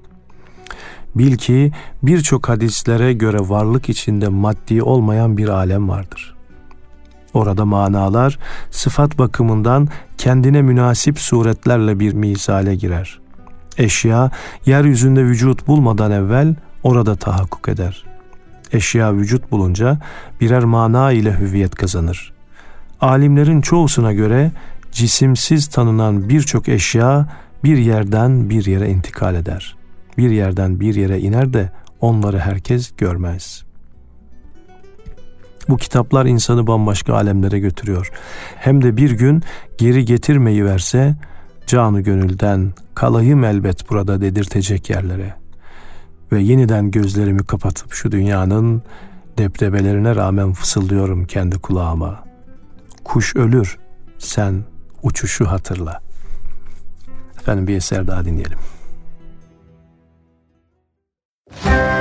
[1.14, 6.34] Bil ki birçok hadislere göre varlık içinde maddi olmayan bir alem vardır.
[7.34, 8.38] Orada manalar
[8.70, 13.20] sıfat bakımından kendine münasip suretlerle bir misale girer.
[13.78, 14.30] Eşya
[14.66, 18.11] yeryüzünde vücut bulmadan evvel orada tahakkuk eder.
[18.72, 19.98] Eşya vücut bulunca
[20.40, 22.32] birer mana ile hüviyet kazanır.
[23.00, 24.50] Alimlerin çoğusuna göre
[24.92, 27.28] cisimsiz tanınan birçok eşya
[27.64, 29.76] bir yerden bir yere intikal eder.
[30.18, 33.64] Bir yerden bir yere iner de onları herkes görmez.
[35.68, 38.10] Bu kitaplar insanı bambaşka alemlere götürüyor.
[38.56, 39.42] Hem de bir gün
[39.78, 41.14] geri getirmeyi verse
[41.66, 45.41] canı gönülden kalayım elbet burada dedirtecek yerlere.
[46.32, 48.82] Ve yeniden gözlerimi kapatıp şu dünyanın
[49.38, 52.24] deptebelerine rağmen fısıldıyorum kendi kulağıma.
[53.04, 53.78] Kuş ölür,
[54.18, 54.64] sen
[55.02, 56.00] uçuşu hatırla.
[57.40, 58.58] Efendim bir eser daha dinleyelim.
[61.64, 61.91] bir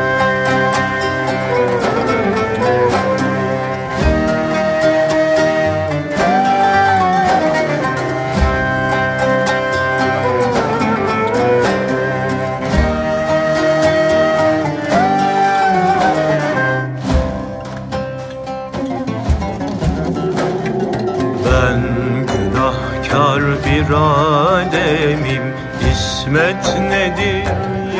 [23.91, 25.43] alemim
[25.91, 27.43] İsmet nedir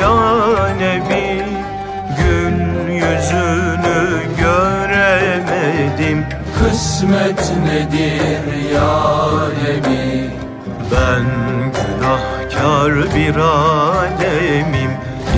[0.00, 1.42] ya Nebi?
[2.18, 6.26] Gül yüzünü göremedim.
[6.58, 9.30] Kısmet nedir ya
[9.62, 10.30] Nebi?
[10.92, 11.24] Ben
[11.72, 14.90] günahkar bir alemim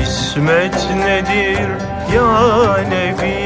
[0.03, 1.69] İsmet nedir
[2.15, 3.44] ya Nebi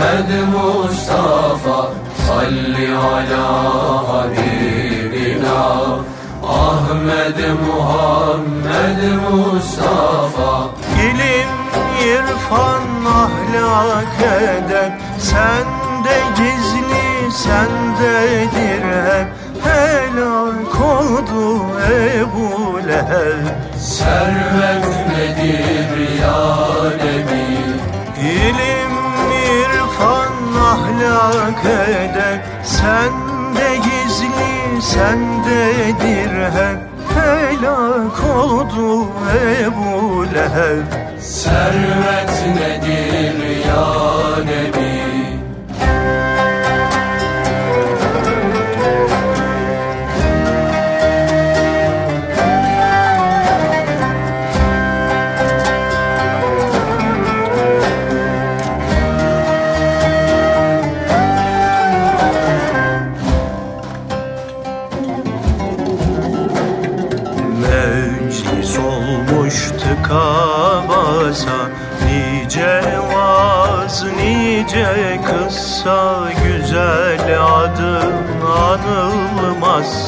[0.00, 1.78] Muhammed Mustafa
[2.26, 3.48] Salli ala
[4.08, 5.60] Habibina.
[6.42, 10.70] Ahmed Muhammed Mustafa.
[11.06, 11.52] İlim,
[12.12, 19.28] irfan, ahlak, edep Sende gizli, sendedir hep
[19.64, 21.66] Helak oldu
[22.16, 23.44] Ebu Leheb.
[23.78, 25.89] Servet nedir
[32.80, 36.80] Sende gizli, sendedir hep
[37.14, 39.06] Helak oldu
[39.60, 40.88] Ebu Leheb.
[41.20, 43.99] Servet nedir ya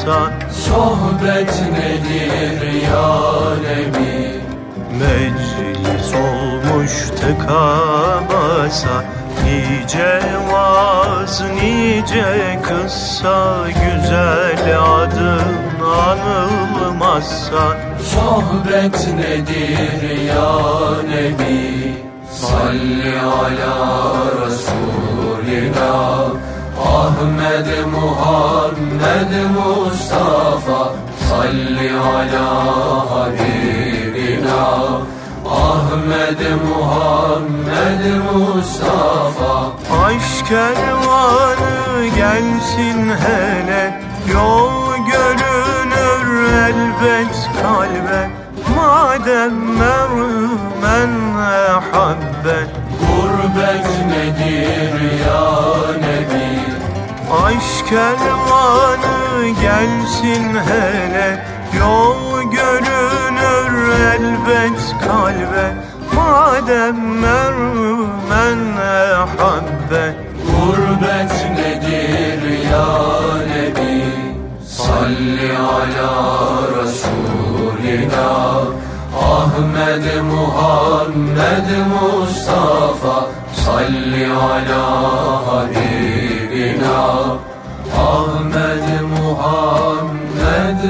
[0.05, 4.41] anılmazsa Sohbet nedir ya Nebi
[4.99, 6.91] Meclis olmuş
[7.21, 7.79] tıka
[8.29, 9.03] basa
[9.43, 17.77] Nice vaz, nice kıssa Güzel adın anılmazsa.
[18.03, 20.51] Sohbet nedir ya
[21.09, 21.93] Nebi
[22.31, 24.13] Salli ala
[24.45, 25.93] Resulina
[27.03, 30.81] Ahmed Muhammed Mustafa
[31.27, 32.47] Salli ala
[33.11, 34.63] Habibina.
[35.45, 39.53] Ahmed Muhammed Mustafa.
[40.05, 44.01] Aşk kervanı gelsin hele
[44.33, 48.29] Yol görünür elbet kalbe.
[48.75, 54.93] Madem mermen ehabbet Gurbet nedir
[55.25, 55.43] ya
[56.01, 56.62] Nebi
[57.41, 61.45] Aşk kervanı gelsin hele
[61.79, 65.73] Yol görünür elbet kalbe.
[66.15, 70.15] Madem mermen ehabbet
[70.45, 72.87] Gurbet nedir ya
[73.47, 74.03] Nebi?
[74.67, 76.11] Salli ala
[76.77, 78.31] Resulina
[79.21, 83.25] Ahmed Muhammed Mustafa
[83.65, 84.83] Salli ala
[86.83, 87.39] Habibina
[87.97, 90.83] Ahmed Muhammed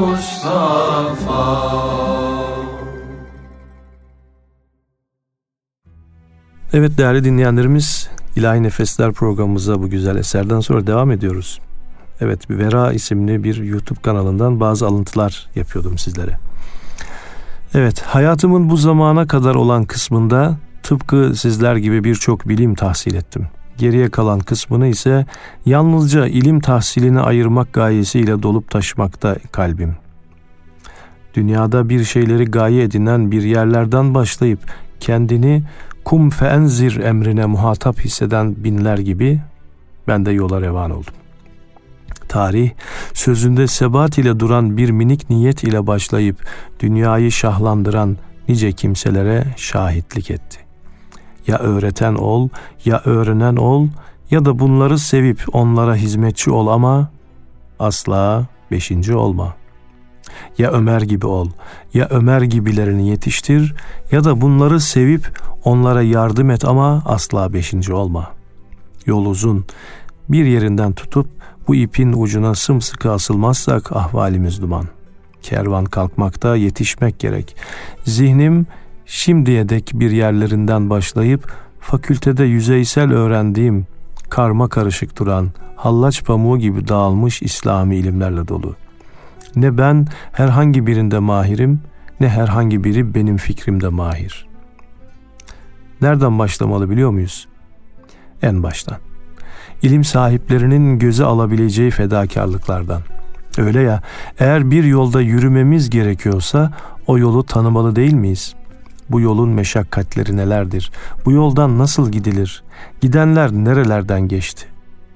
[0.00, 1.46] Mustafa
[6.72, 11.60] Evet değerli dinleyenlerimiz İlahi Nefesler programımıza bu güzel eserden sonra devam ediyoruz.
[12.20, 16.38] Evet Vera isimli bir YouTube kanalından bazı alıntılar yapıyordum sizlere.
[17.74, 23.48] Evet hayatımın bu zamana kadar olan kısmında tıpkı sizler gibi birçok bilim tahsil ettim.
[23.78, 25.26] Geriye kalan kısmını ise
[25.66, 29.96] yalnızca ilim tahsilini ayırmak gayesiyle dolup taşmakta kalbim.
[31.34, 34.60] Dünyada bir şeyleri gaye edinen bir yerlerden başlayıp
[35.00, 35.62] kendini
[36.04, 39.40] kum feenzir emrine muhatap hisseden binler gibi
[40.08, 41.14] ben de yola revan oldum.
[42.28, 42.70] Tarih
[43.14, 46.46] sözünde sebat ile duran bir minik niyet ile başlayıp
[46.80, 48.16] dünyayı şahlandıran
[48.48, 50.65] nice kimselere şahitlik etti.
[51.46, 52.48] Ya öğreten ol,
[52.84, 53.88] ya öğrenen ol
[54.30, 57.08] ya da bunları sevip onlara hizmetçi ol ama
[57.78, 59.54] asla beşinci olma.
[60.58, 61.48] Ya Ömer gibi ol,
[61.94, 63.74] ya Ömer gibilerini yetiştir
[64.12, 68.30] ya da bunları sevip onlara yardım et ama asla beşinci olma.
[69.06, 69.64] Yol uzun,
[70.28, 71.26] bir yerinden tutup
[71.68, 74.84] bu ipin ucuna sımsıkı asılmazsak ahvalimiz duman.
[75.42, 77.56] Kervan kalkmakta yetişmek gerek.
[78.04, 78.66] Zihnim
[79.06, 83.86] şimdiye dek bir yerlerinden başlayıp fakültede yüzeysel öğrendiğim
[84.30, 88.76] karma karışık duran hallaç pamuğu gibi dağılmış İslami ilimlerle dolu.
[89.56, 91.80] Ne ben herhangi birinde mahirim,
[92.20, 94.46] ne herhangi biri benim fikrimde mahir.
[96.00, 97.48] Nereden başlamalı biliyor muyuz?
[98.42, 98.98] En baştan.
[99.82, 103.02] İlim sahiplerinin göze alabileceği fedakarlıklardan.
[103.58, 104.02] Öyle ya,
[104.38, 106.72] eğer bir yolda yürümemiz gerekiyorsa
[107.06, 108.54] o yolu tanımalı değil miyiz?
[109.10, 110.90] Bu yolun meşakkatleri nelerdir?
[111.24, 112.64] Bu yoldan nasıl gidilir?
[113.00, 114.66] Gidenler nerelerden geçti?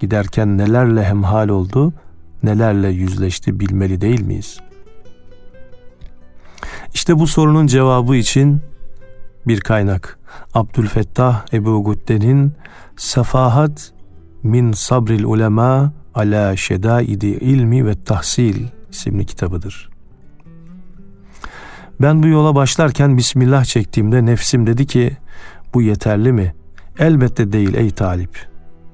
[0.01, 1.93] Giderken nelerle hemhal oldu?
[2.43, 4.61] Nelerle yüzleşti bilmeli değil miyiz?
[6.95, 8.61] İşte bu sorunun cevabı için
[9.47, 10.19] bir kaynak.
[10.55, 12.53] Abdülfettah Ebu Gudde'nin
[12.97, 13.93] Safahat
[14.43, 19.91] min sabril ulema ala şedaidi ilmi ve tahsil isimli kitabıdır.
[22.03, 25.17] Ben bu yola başlarken Bismillah çektiğimde nefsim dedi ki
[25.75, 26.55] bu yeterli mi?
[26.99, 28.47] Elbette değil ey talip.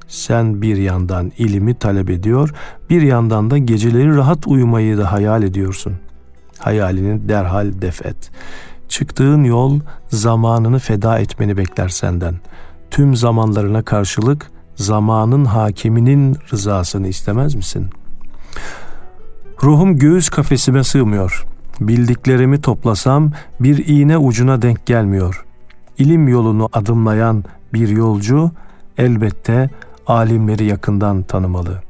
[0.08, 2.54] Sen bir yandan ilimi talep ediyor,
[2.90, 5.92] bir yandan da geceleri rahat uyumayı da hayal ediyorsun.
[6.58, 8.30] Hayalini derhal def et.
[8.88, 12.34] Çıktığın yol zamanını feda etmeni bekler senden.
[12.90, 17.90] Tüm zamanlarına karşılık zamanın hakiminin rızasını istemez misin?
[19.62, 21.46] Ruhum göğüs kafesime sığmıyor.
[21.80, 25.44] Bildiklerimi toplasam bir iğne ucuna denk gelmiyor.
[25.98, 28.50] İlim yolunu adımlayan bir yolcu
[28.98, 29.70] elbette
[30.06, 31.82] alimleri yakından tanımalı.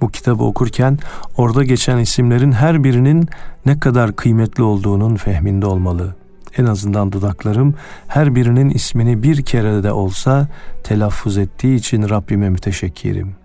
[0.00, 0.98] Bu kitabı okurken
[1.36, 3.28] orada geçen isimlerin her birinin
[3.66, 6.14] ne kadar kıymetli olduğunun fehminde olmalı.
[6.56, 7.74] En azından dudaklarım
[8.08, 10.48] her birinin ismini bir kere de olsa
[10.84, 13.41] telaffuz ettiği için Rabbime müteşekkirim.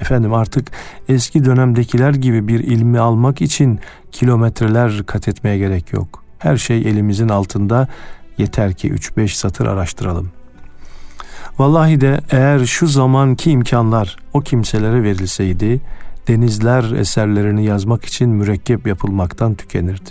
[0.00, 0.70] Efendim artık
[1.08, 3.80] eski dönemdekiler gibi bir ilmi almak için
[4.12, 6.24] kilometreler kat etmeye gerek yok.
[6.38, 7.88] Her şey elimizin altında
[8.38, 10.30] yeter ki 3-5 satır araştıralım.
[11.58, 15.80] Vallahi de eğer şu zamanki imkanlar o kimselere verilseydi
[16.28, 20.10] denizler eserlerini yazmak için mürekkep yapılmaktan tükenirdi.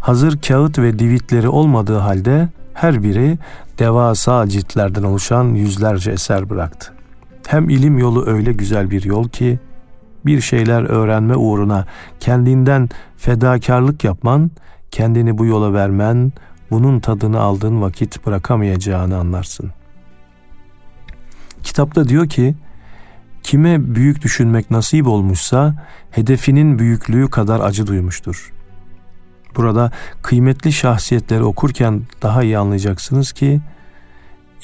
[0.00, 3.38] Hazır kağıt ve divitleri olmadığı halde her biri
[3.78, 6.93] devasa ciltlerden oluşan yüzlerce eser bıraktı.
[7.46, 9.58] Hem ilim yolu öyle güzel bir yol ki
[10.26, 11.86] bir şeyler öğrenme uğruna
[12.20, 14.50] kendinden fedakarlık yapman,
[14.90, 16.32] kendini bu yola vermen,
[16.70, 19.70] bunun tadını aldığın vakit bırakamayacağını anlarsın.
[21.62, 22.54] Kitapta diyor ki,
[23.42, 28.52] kime büyük düşünmek nasip olmuşsa hedefinin büyüklüğü kadar acı duymuştur.
[29.56, 29.90] Burada
[30.22, 33.60] kıymetli şahsiyetleri okurken daha iyi anlayacaksınız ki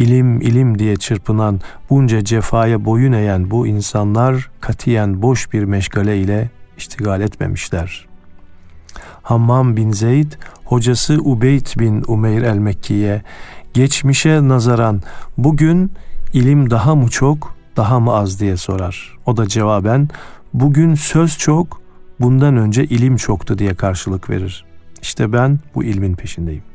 [0.01, 6.51] ilim ilim diye çırpınan bunca cefaya boyun eğen bu insanlar katiyen boş bir meşgale ile
[6.79, 8.07] iştigal etmemişler.
[9.23, 10.33] Hammam bin Zeyd
[10.65, 13.23] hocası Ubeyd bin Umeyr el-Mekki'ye
[13.75, 15.03] geçmişe nazaran
[15.39, 15.93] bugün
[16.33, 19.17] ilim daha mı çok daha mı az diye sorar.
[19.27, 20.09] O da cevaben
[20.55, 21.81] bugün söz çok
[22.21, 24.65] bundan önce ilim çoktu diye karşılık verir.
[25.03, 26.70] İşte ben bu ilmin peşindeyim.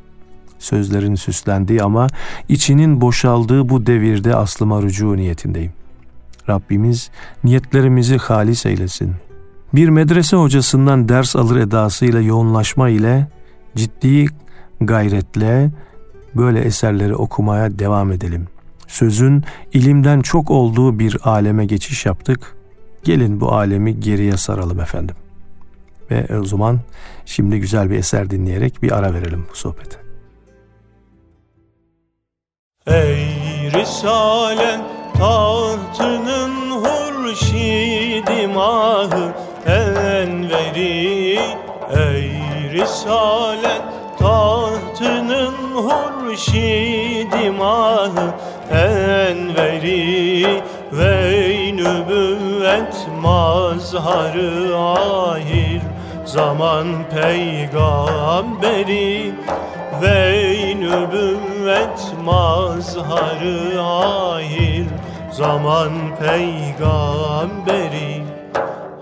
[0.60, 2.08] Sözlerin süslendiği ama
[2.50, 5.72] içinin boşaldığı bu devirde aslıma rücu niyetindeyim.
[6.50, 7.10] Rabbimiz
[7.44, 9.14] niyetlerimizi halis eylesin.
[9.74, 13.28] Bir medrese hocasından ders alır edasıyla yoğunlaşma ile
[13.76, 14.26] ciddi
[14.82, 15.72] gayretle
[16.36, 18.48] böyle eserleri okumaya devam edelim.
[18.88, 19.44] Sözün
[19.74, 22.56] ilimden çok olduğu bir aleme geçiş yaptık.
[23.04, 25.16] Gelin bu alemi geriye saralım efendim.
[26.12, 26.80] Ve o zaman
[27.26, 30.05] şimdi güzel bir eser dinleyerek bir ara verelim bu sohbete.
[32.88, 34.82] Ey Risalen
[35.18, 39.34] tahtının hurşidi mahı
[39.68, 41.40] enveri
[41.96, 42.32] Ey
[42.74, 43.82] Risalen
[44.20, 48.34] tahtının hurşidi mahı
[48.72, 50.62] enveri
[50.92, 55.82] Ve nübüvvet mazharı ahir
[56.26, 58.56] zaman peygamberi
[60.02, 64.86] ve nübüvvet mazharı ahir
[65.32, 67.46] zaman peygamberi.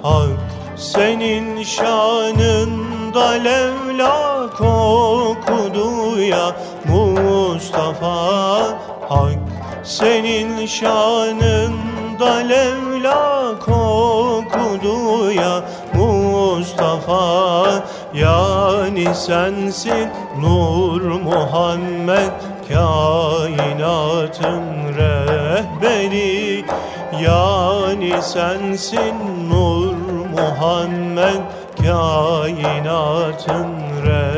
[0.01, 0.39] Hak
[0.75, 8.15] senin şanında levla okudu ya Mustafa.
[9.09, 9.39] Hak
[9.83, 15.63] senin şanında levla okudu ya
[15.93, 17.83] Mustafa
[18.13, 20.09] Yani sensin
[20.39, 22.31] Nur Muhammed
[22.69, 24.63] Kainatın
[24.97, 26.65] rehberi.
[27.21, 29.15] Yani sensin
[29.49, 29.95] Nur
[30.37, 31.41] Muhammed
[31.77, 33.67] Kainatın
[34.05, 34.32] rehberi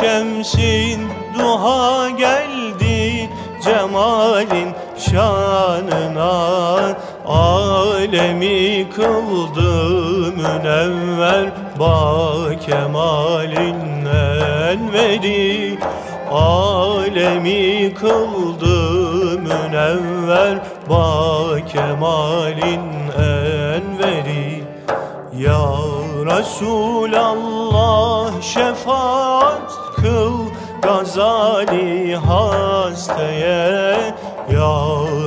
[0.00, 1.00] şemsin
[1.38, 3.30] duha geldi
[3.64, 4.68] cemalin
[4.98, 6.32] şanına.
[7.26, 9.72] Alemi kıldı
[10.36, 14.06] münevver ba kemalin
[14.70, 15.78] enveri
[16.32, 20.58] Alemi kıldı münevver
[20.90, 23.01] ba kemalin
[26.26, 28.02] Resulallah
[28.42, 30.32] şefaat kıl
[30.82, 33.96] Gazali hastaya
[34.52, 34.78] Ya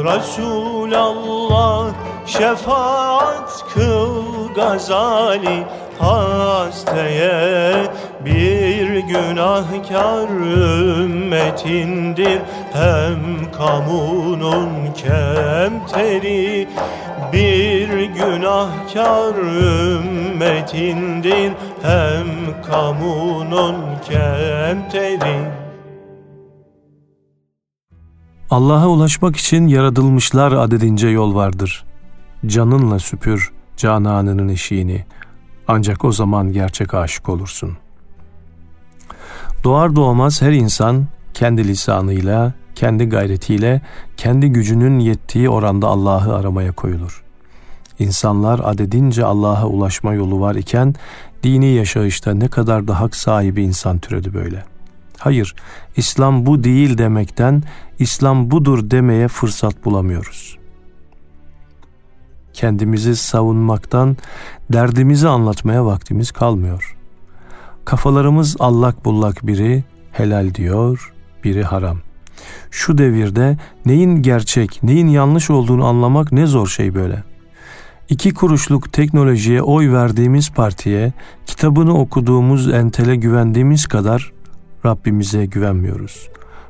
[0.06, 1.94] Resulallah
[2.26, 5.64] şefaat kıl Gazali
[6.00, 7.74] hastaya
[8.26, 10.30] bir günahkar
[11.00, 12.42] ümmetindir
[12.74, 16.68] hem kamunun kemteri
[17.36, 19.36] bir günahkar
[19.96, 22.28] ümmetindir hem
[22.68, 23.76] kamunun
[24.06, 25.52] kemteri
[28.50, 31.86] Allah'a ulaşmak için yaratılmışlar adedince yol vardır.
[32.46, 35.06] Canınla süpür cananının eşiğini.
[35.68, 37.78] Ancak o zaman gerçek aşık olursun.
[39.64, 43.82] Doğar doğmaz her insan kendi lisanıyla, kendi gayretiyle,
[44.18, 47.25] kendi gücünün yettiği oranda Allah'ı aramaya koyulur.
[48.00, 50.96] İnsanlar adedince Allah'a ulaşma yolu var iken
[51.44, 54.66] dini yaşayışta ne kadar da hak sahibi insan türedi böyle.
[55.18, 55.56] Hayır,
[55.98, 57.64] İslam bu değil demekten
[58.00, 60.58] İslam budur demeye fırsat bulamıyoruz.
[62.54, 64.18] Kendimizi savunmaktan
[64.74, 66.98] derdimizi anlatmaya vaktimiz kalmıyor.
[67.86, 71.98] Kafalarımız allak bullak biri helal diyor, biri haram.
[72.72, 77.24] Şu devirde neyin gerçek, neyin yanlış olduğunu anlamak ne zor şey böyle.
[78.10, 81.14] İki kuruşluk teknolojiye oy verdiğimiz partiye,
[81.46, 84.32] kitabını okuduğumuz entele güvendiğimiz kadar
[84.86, 86.30] Rabbimize güvenmiyoruz.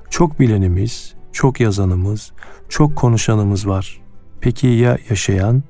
[0.10, 2.32] Çok bilenimiz, çok yazanımız,
[2.70, 4.02] çok konuşanımız var.
[4.42, 5.64] Peki ya yaşayan?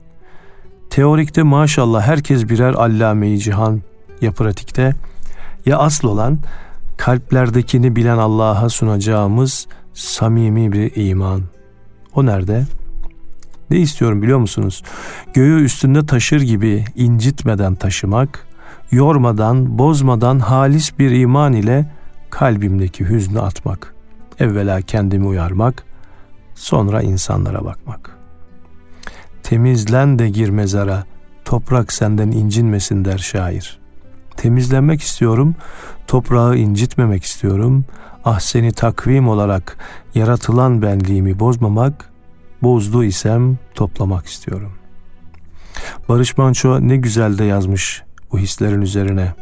[0.89, 3.81] Teorikte maşallah herkes birer allame cihan
[4.21, 4.93] ya pratikte
[5.65, 6.39] ya asıl olan
[6.97, 11.41] kalplerdekini bilen Allah'a sunacağımız samimi bir iman.
[12.15, 12.65] O nerede?
[13.71, 14.83] Ne istiyorum biliyor musunuz?
[15.33, 18.47] Göğü üstünde taşır gibi incitmeden taşımak,
[18.91, 21.91] yormadan, bozmadan halis bir iman ile
[22.29, 23.93] kalbimdeki hüznü atmak.
[24.39, 25.83] Evvela kendimi uyarmak,
[26.55, 28.17] sonra insanlara bakmak.
[29.43, 31.03] Temizlen de gir mezara,
[31.45, 33.79] toprak senden incinmesin der şair.
[34.37, 35.55] Temizlenmek istiyorum,
[36.07, 37.85] toprağı incitmemek istiyorum.
[38.25, 39.77] Ah seni takvim olarak
[40.15, 42.09] yaratılan benliğimi bozmamak,
[42.63, 44.71] bozdu isem toplamak istiyorum.
[46.09, 49.33] Barış Manço ne güzel de yazmış bu hislerin üzerine.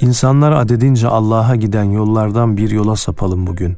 [0.00, 3.76] İnsanlar adedince Allah'a giden yollardan bir yola sapalım bugün.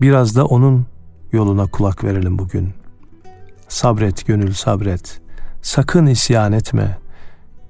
[0.00, 0.86] Biraz da onun
[1.32, 2.74] yoluna kulak verelim bugün.
[3.68, 5.20] Sabret gönül sabret.
[5.62, 6.98] Sakın isyan etme.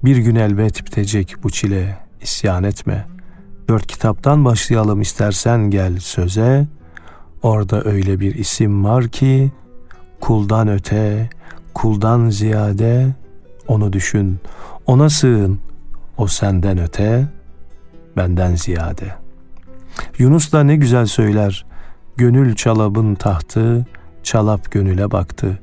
[0.03, 1.97] Bir gün elbet bitecek bu çile.
[2.21, 3.07] İsyan etme.
[3.69, 6.67] Dört kitaptan başlayalım istersen gel söze.
[7.41, 9.51] Orada öyle bir isim var ki
[10.23, 11.29] kuldan öte,
[11.73, 13.07] kuldan ziyade
[13.67, 14.39] onu düşün.
[14.85, 15.59] Ona sığın.
[16.17, 17.27] O senden öte,
[18.17, 19.15] benden ziyade.
[20.17, 21.65] Yunus da ne güzel söyler.
[22.17, 23.85] Gönül çalabın tahtı,
[24.23, 25.59] çalap gönüle baktı.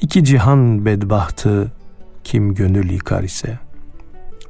[0.00, 1.72] İki cihan bedbahtı,
[2.24, 3.58] kim gönül yıkar ise.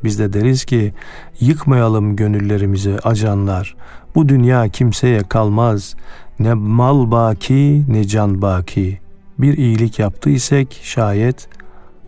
[0.04, 0.94] Biz de deriz ki
[1.40, 3.76] yıkmayalım gönüllerimizi acanlar.
[4.14, 5.94] Bu dünya kimseye kalmaz.
[6.38, 9.01] Ne mal baki ne can baki.
[9.38, 11.48] Bir iyilik yaptıysak şayet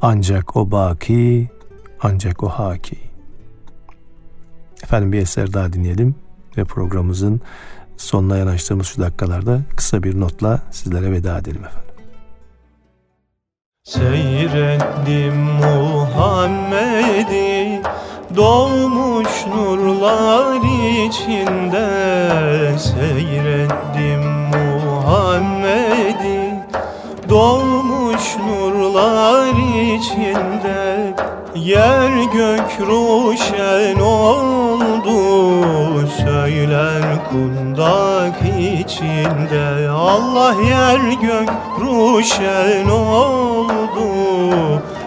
[0.03, 1.51] ancak o baki,
[2.03, 2.99] ancak o haki.
[4.83, 6.15] Efendim bir eser daha dinleyelim
[6.57, 7.41] ve programımızın
[7.97, 11.95] sonuna yanaştığımız şu dakikalarda kısa bir notla sizlere veda edelim efendim.
[13.85, 15.35] Seyrettim
[16.15, 16.85] Muhammed'i
[18.37, 20.57] Doğmuş nurlar
[21.07, 21.89] içinde
[22.79, 24.34] Seyrettim
[27.35, 29.55] Doğmuş nurlar
[29.95, 31.15] içinde
[31.55, 35.17] Yer gök ruşen oldu.
[36.25, 38.35] Söyler kundak
[38.71, 44.09] içinde Allah yer gök ruşen oldu.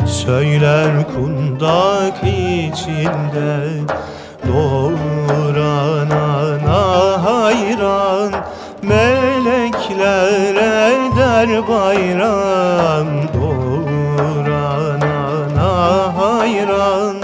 [0.07, 3.69] Söyler kundak içinde
[4.47, 5.63] Doğuranana
[7.23, 8.33] hayran
[8.81, 10.76] Melekler
[11.37, 15.13] her bayram doğuranana
[16.17, 17.15] hayran.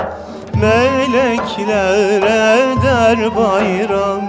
[0.61, 4.21] Melekler eder bayram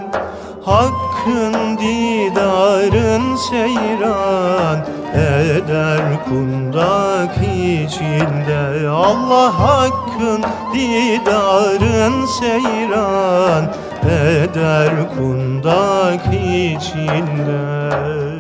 [0.65, 4.79] Hakkın didarın seyran.
[5.15, 13.75] Eder kundak içinde Allah hakkın didarın seyran.
[14.05, 18.34] Eder kundak içinde.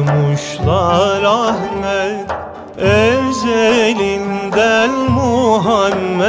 [0.00, 2.30] Koymuşlar Ahmet
[2.78, 6.26] Ezelinden Muhammed.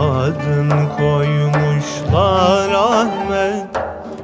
[0.00, 3.66] Adın koymuşlar Ahmet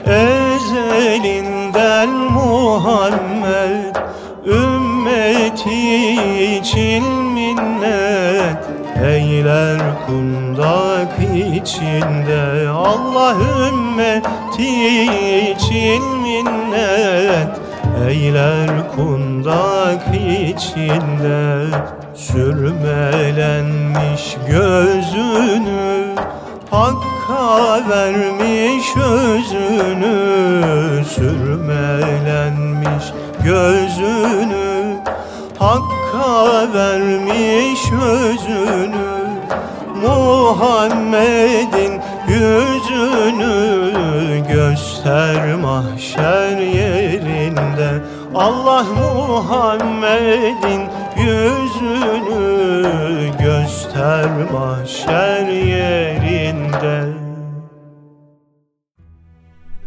[0.07, 3.97] Ezelinden Muhammed.
[4.47, 6.15] Ümmeti
[6.57, 8.57] için minnet
[9.05, 12.69] Eyler kundak içinde.
[12.69, 13.37] Allah
[13.69, 15.03] ümmeti
[15.53, 17.62] için minnet
[18.09, 21.67] Eyler kundak içinde
[22.15, 26.15] Sürmelenmiş gözünü
[26.71, 30.17] Hakka vermiş özünü
[31.05, 33.05] Sürmelenmiş
[33.45, 34.97] gözünü
[35.59, 39.13] Hakka vermiş özünü
[40.03, 43.93] Muhammed'in yüzünü
[44.53, 44.92] göster
[45.61, 48.03] mahşer yerinde
[48.35, 50.83] Allah Muhammed'in
[51.23, 52.83] yüzünü
[53.39, 57.13] göster mahşer yerinde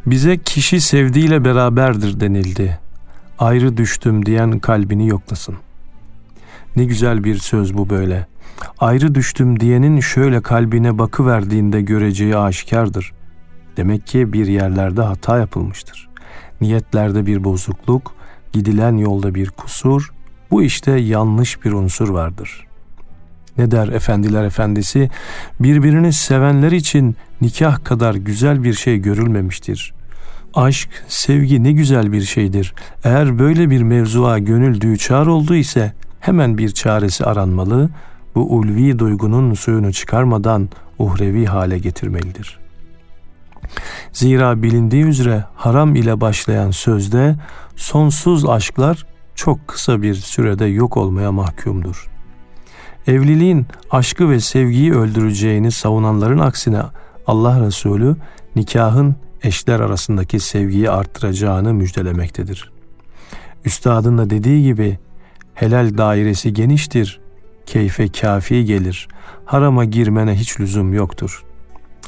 [0.06, 2.80] Bize kişi sevdiğiyle beraberdir denildi.
[3.40, 5.56] Ayrı düştüm diyen kalbini yoklasın.
[6.76, 8.28] Ne güzel bir söz bu böyle.
[8.80, 13.14] Ayrı düştüm diyenin şöyle kalbine bakı verdiğinde göreceği aşikardır.
[13.78, 16.10] Demek ki bir yerlerde hata yapılmıştır.
[16.62, 18.16] Niyetlerde bir bozukluk,
[18.54, 20.14] gidilen yolda bir kusur,
[20.52, 22.68] bu işte yanlış bir unsur vardır.
[23.58, 25.10] Ne der efendiler efendisi?
[25.60, 29.94] Birbirini sevenler için nikah kadar güzel bir şey görülmemiştir.
[30.54, 32.74] Aşk, sevgi ne güzel bir şeydir.
[33.04, 37.90] Eğer böyle bir mevzuğa gönül düçar oldu ise hemen bir çaresi aranmalı,
[38.36, 40.70] bu ulvi duygunun suyunu çıkarmadan
[41.00, 42.65] uhrevi hale getirmelidir.
[44.12, 47.36] Zira bilindiği üzere haram ile başlayan sözde
[47.76, 49.06] sonsuz aşklar
[49.36, 52.10] çok kısa bir sürede yok olmaya mahkumdur.
[53.08, 56.82] Evliliğin aşkı ve sevgiyi öldüreceğini savunanların aksine
[57.28, 58.16] Allah Resulü
[58.56, 62.72] nikahın eşler arasındaki sevgiyi arttıracağını müjdelemektedir.
[63.66, 65.00] Üstadın da dediği gibi
[65.54, 67.20] helal dairesi geniştir,
[67.66, 69.08] keyfe kafi gelir,
[69.46, 71.44] harama girmene hiç lüzum yoktur.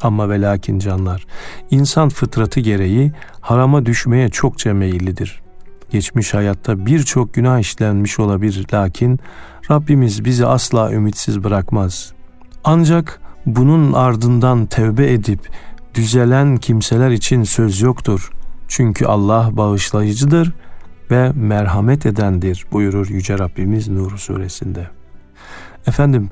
[0.01, 1.25] Ama ve lakin canlar,
[1.71, 5.41] insan fıtratı gereği harama düşmeye çokça meyillidir.
[5.89, 9.19] Geçmiş hayatta birçok günah işlenmiş olabilir lakin
[9.71, 12.13] Rabbimiz bizi asla ümitsiz bırakmaz.
[12.63, 15.49] Ancak bunun ardından tevbe edip
[15.93, 18.31] düzelen kimseler için söz yoktur.
[18.67, 20.53] Çünkü Allah bağışlayıcıdır
[21.11, 24.87] ve merhamet edendir buyurur Yüce Rabbimiz Nur suresinde.
[25.87, 26.29] Efendim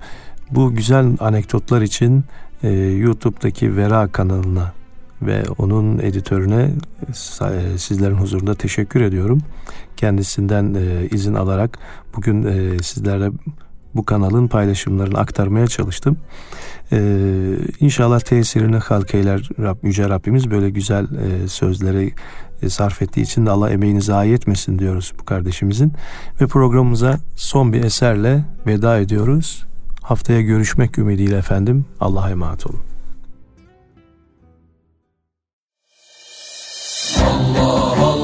[0.51, 2.24] bu güzel anekdotlar için
[2.66, 4.74] e, YouTube'daki Vera kanalına
[5.22, 6.72] ve onun editörüne
[7.11, 9.41] e, sizlerin huzurunda teşekkür ediyorum.
[9.97, 11.80] Kendisinden e, izin alarak
[12.16, 13.32] bugün e, sizlerle
[13.95, 16.18] bu kanalın paylaşımlarını aktarmaya çalıştım.
[16.91, 22.13] Ee, inşallah tesirini halk eyler Rab, Yüce Rabbimiz böyle güzel e, sözleri
[22.61, 25.93] e, sarf ettiği için de Allah emeğini zayi etmesin diyoruz bu kardeşimizin.
[26.41, 29.66] Ve programımıza son bir eserle veda ediyoruz.
[30.06, 31.86] Haftaya görüşmek ümidiyle efendim.
[31.99, 32.80] Allah'a emanet olun.
[37.18, 38.14] Allah Allah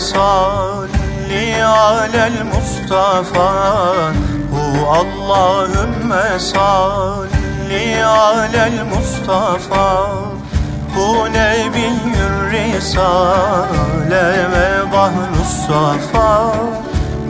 [0.00, 3.52] salli alel Mustafa
[4.52, 10.10] Hu Allahümme salli alel Mustafa.
[10.96, 16.54] Bu nebiyyür risale ve bahru safa.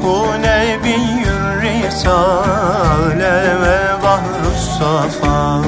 [0.02, 5.62] Bu nebiyyür risale ve bahru safa.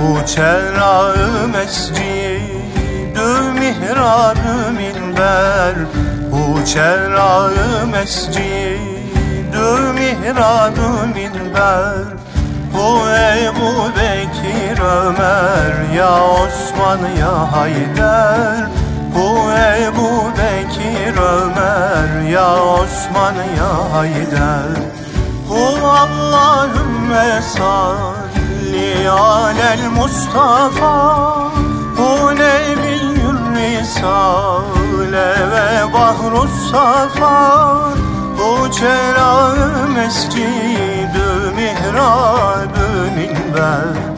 [0.00, 2.54] Bu çerrağı mescidü
[3.60, 5.74] mihrabı minber
[6.64, 8.42] Bu çerrağı mescidü
[9.94, 12.04] mihrabı minber.
[12.74, 13.00] Bu
[13.38, 18.68] Ebu Bekir Ömer Ya Osman ya Haydar
[19.14, 24.70] Bu Ebu Bekir Ömer Ya Osman ya Haydar
[25.48, 31.24] Bu Allahümme salli alel Mustafa.
[31.98, 37.80] Bu Nebiyyül Risale lale ve bahru safa
[38.38, 44.14] Bu çelağı mescidü mihrabü minber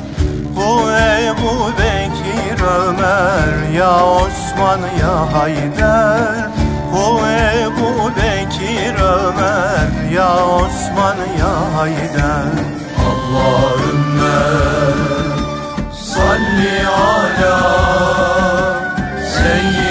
[0.57, 6.51] Bu Ebu Bekir Ömer ya Osman ya Haydar.
[6.93, 12.53] Bu Ebu Bekir Ömer ya Osman ya Haydar.
[13.07, 14.39] Allahümme
[15.93, 17.59] salli ala
[19.35, 19.86] seyyid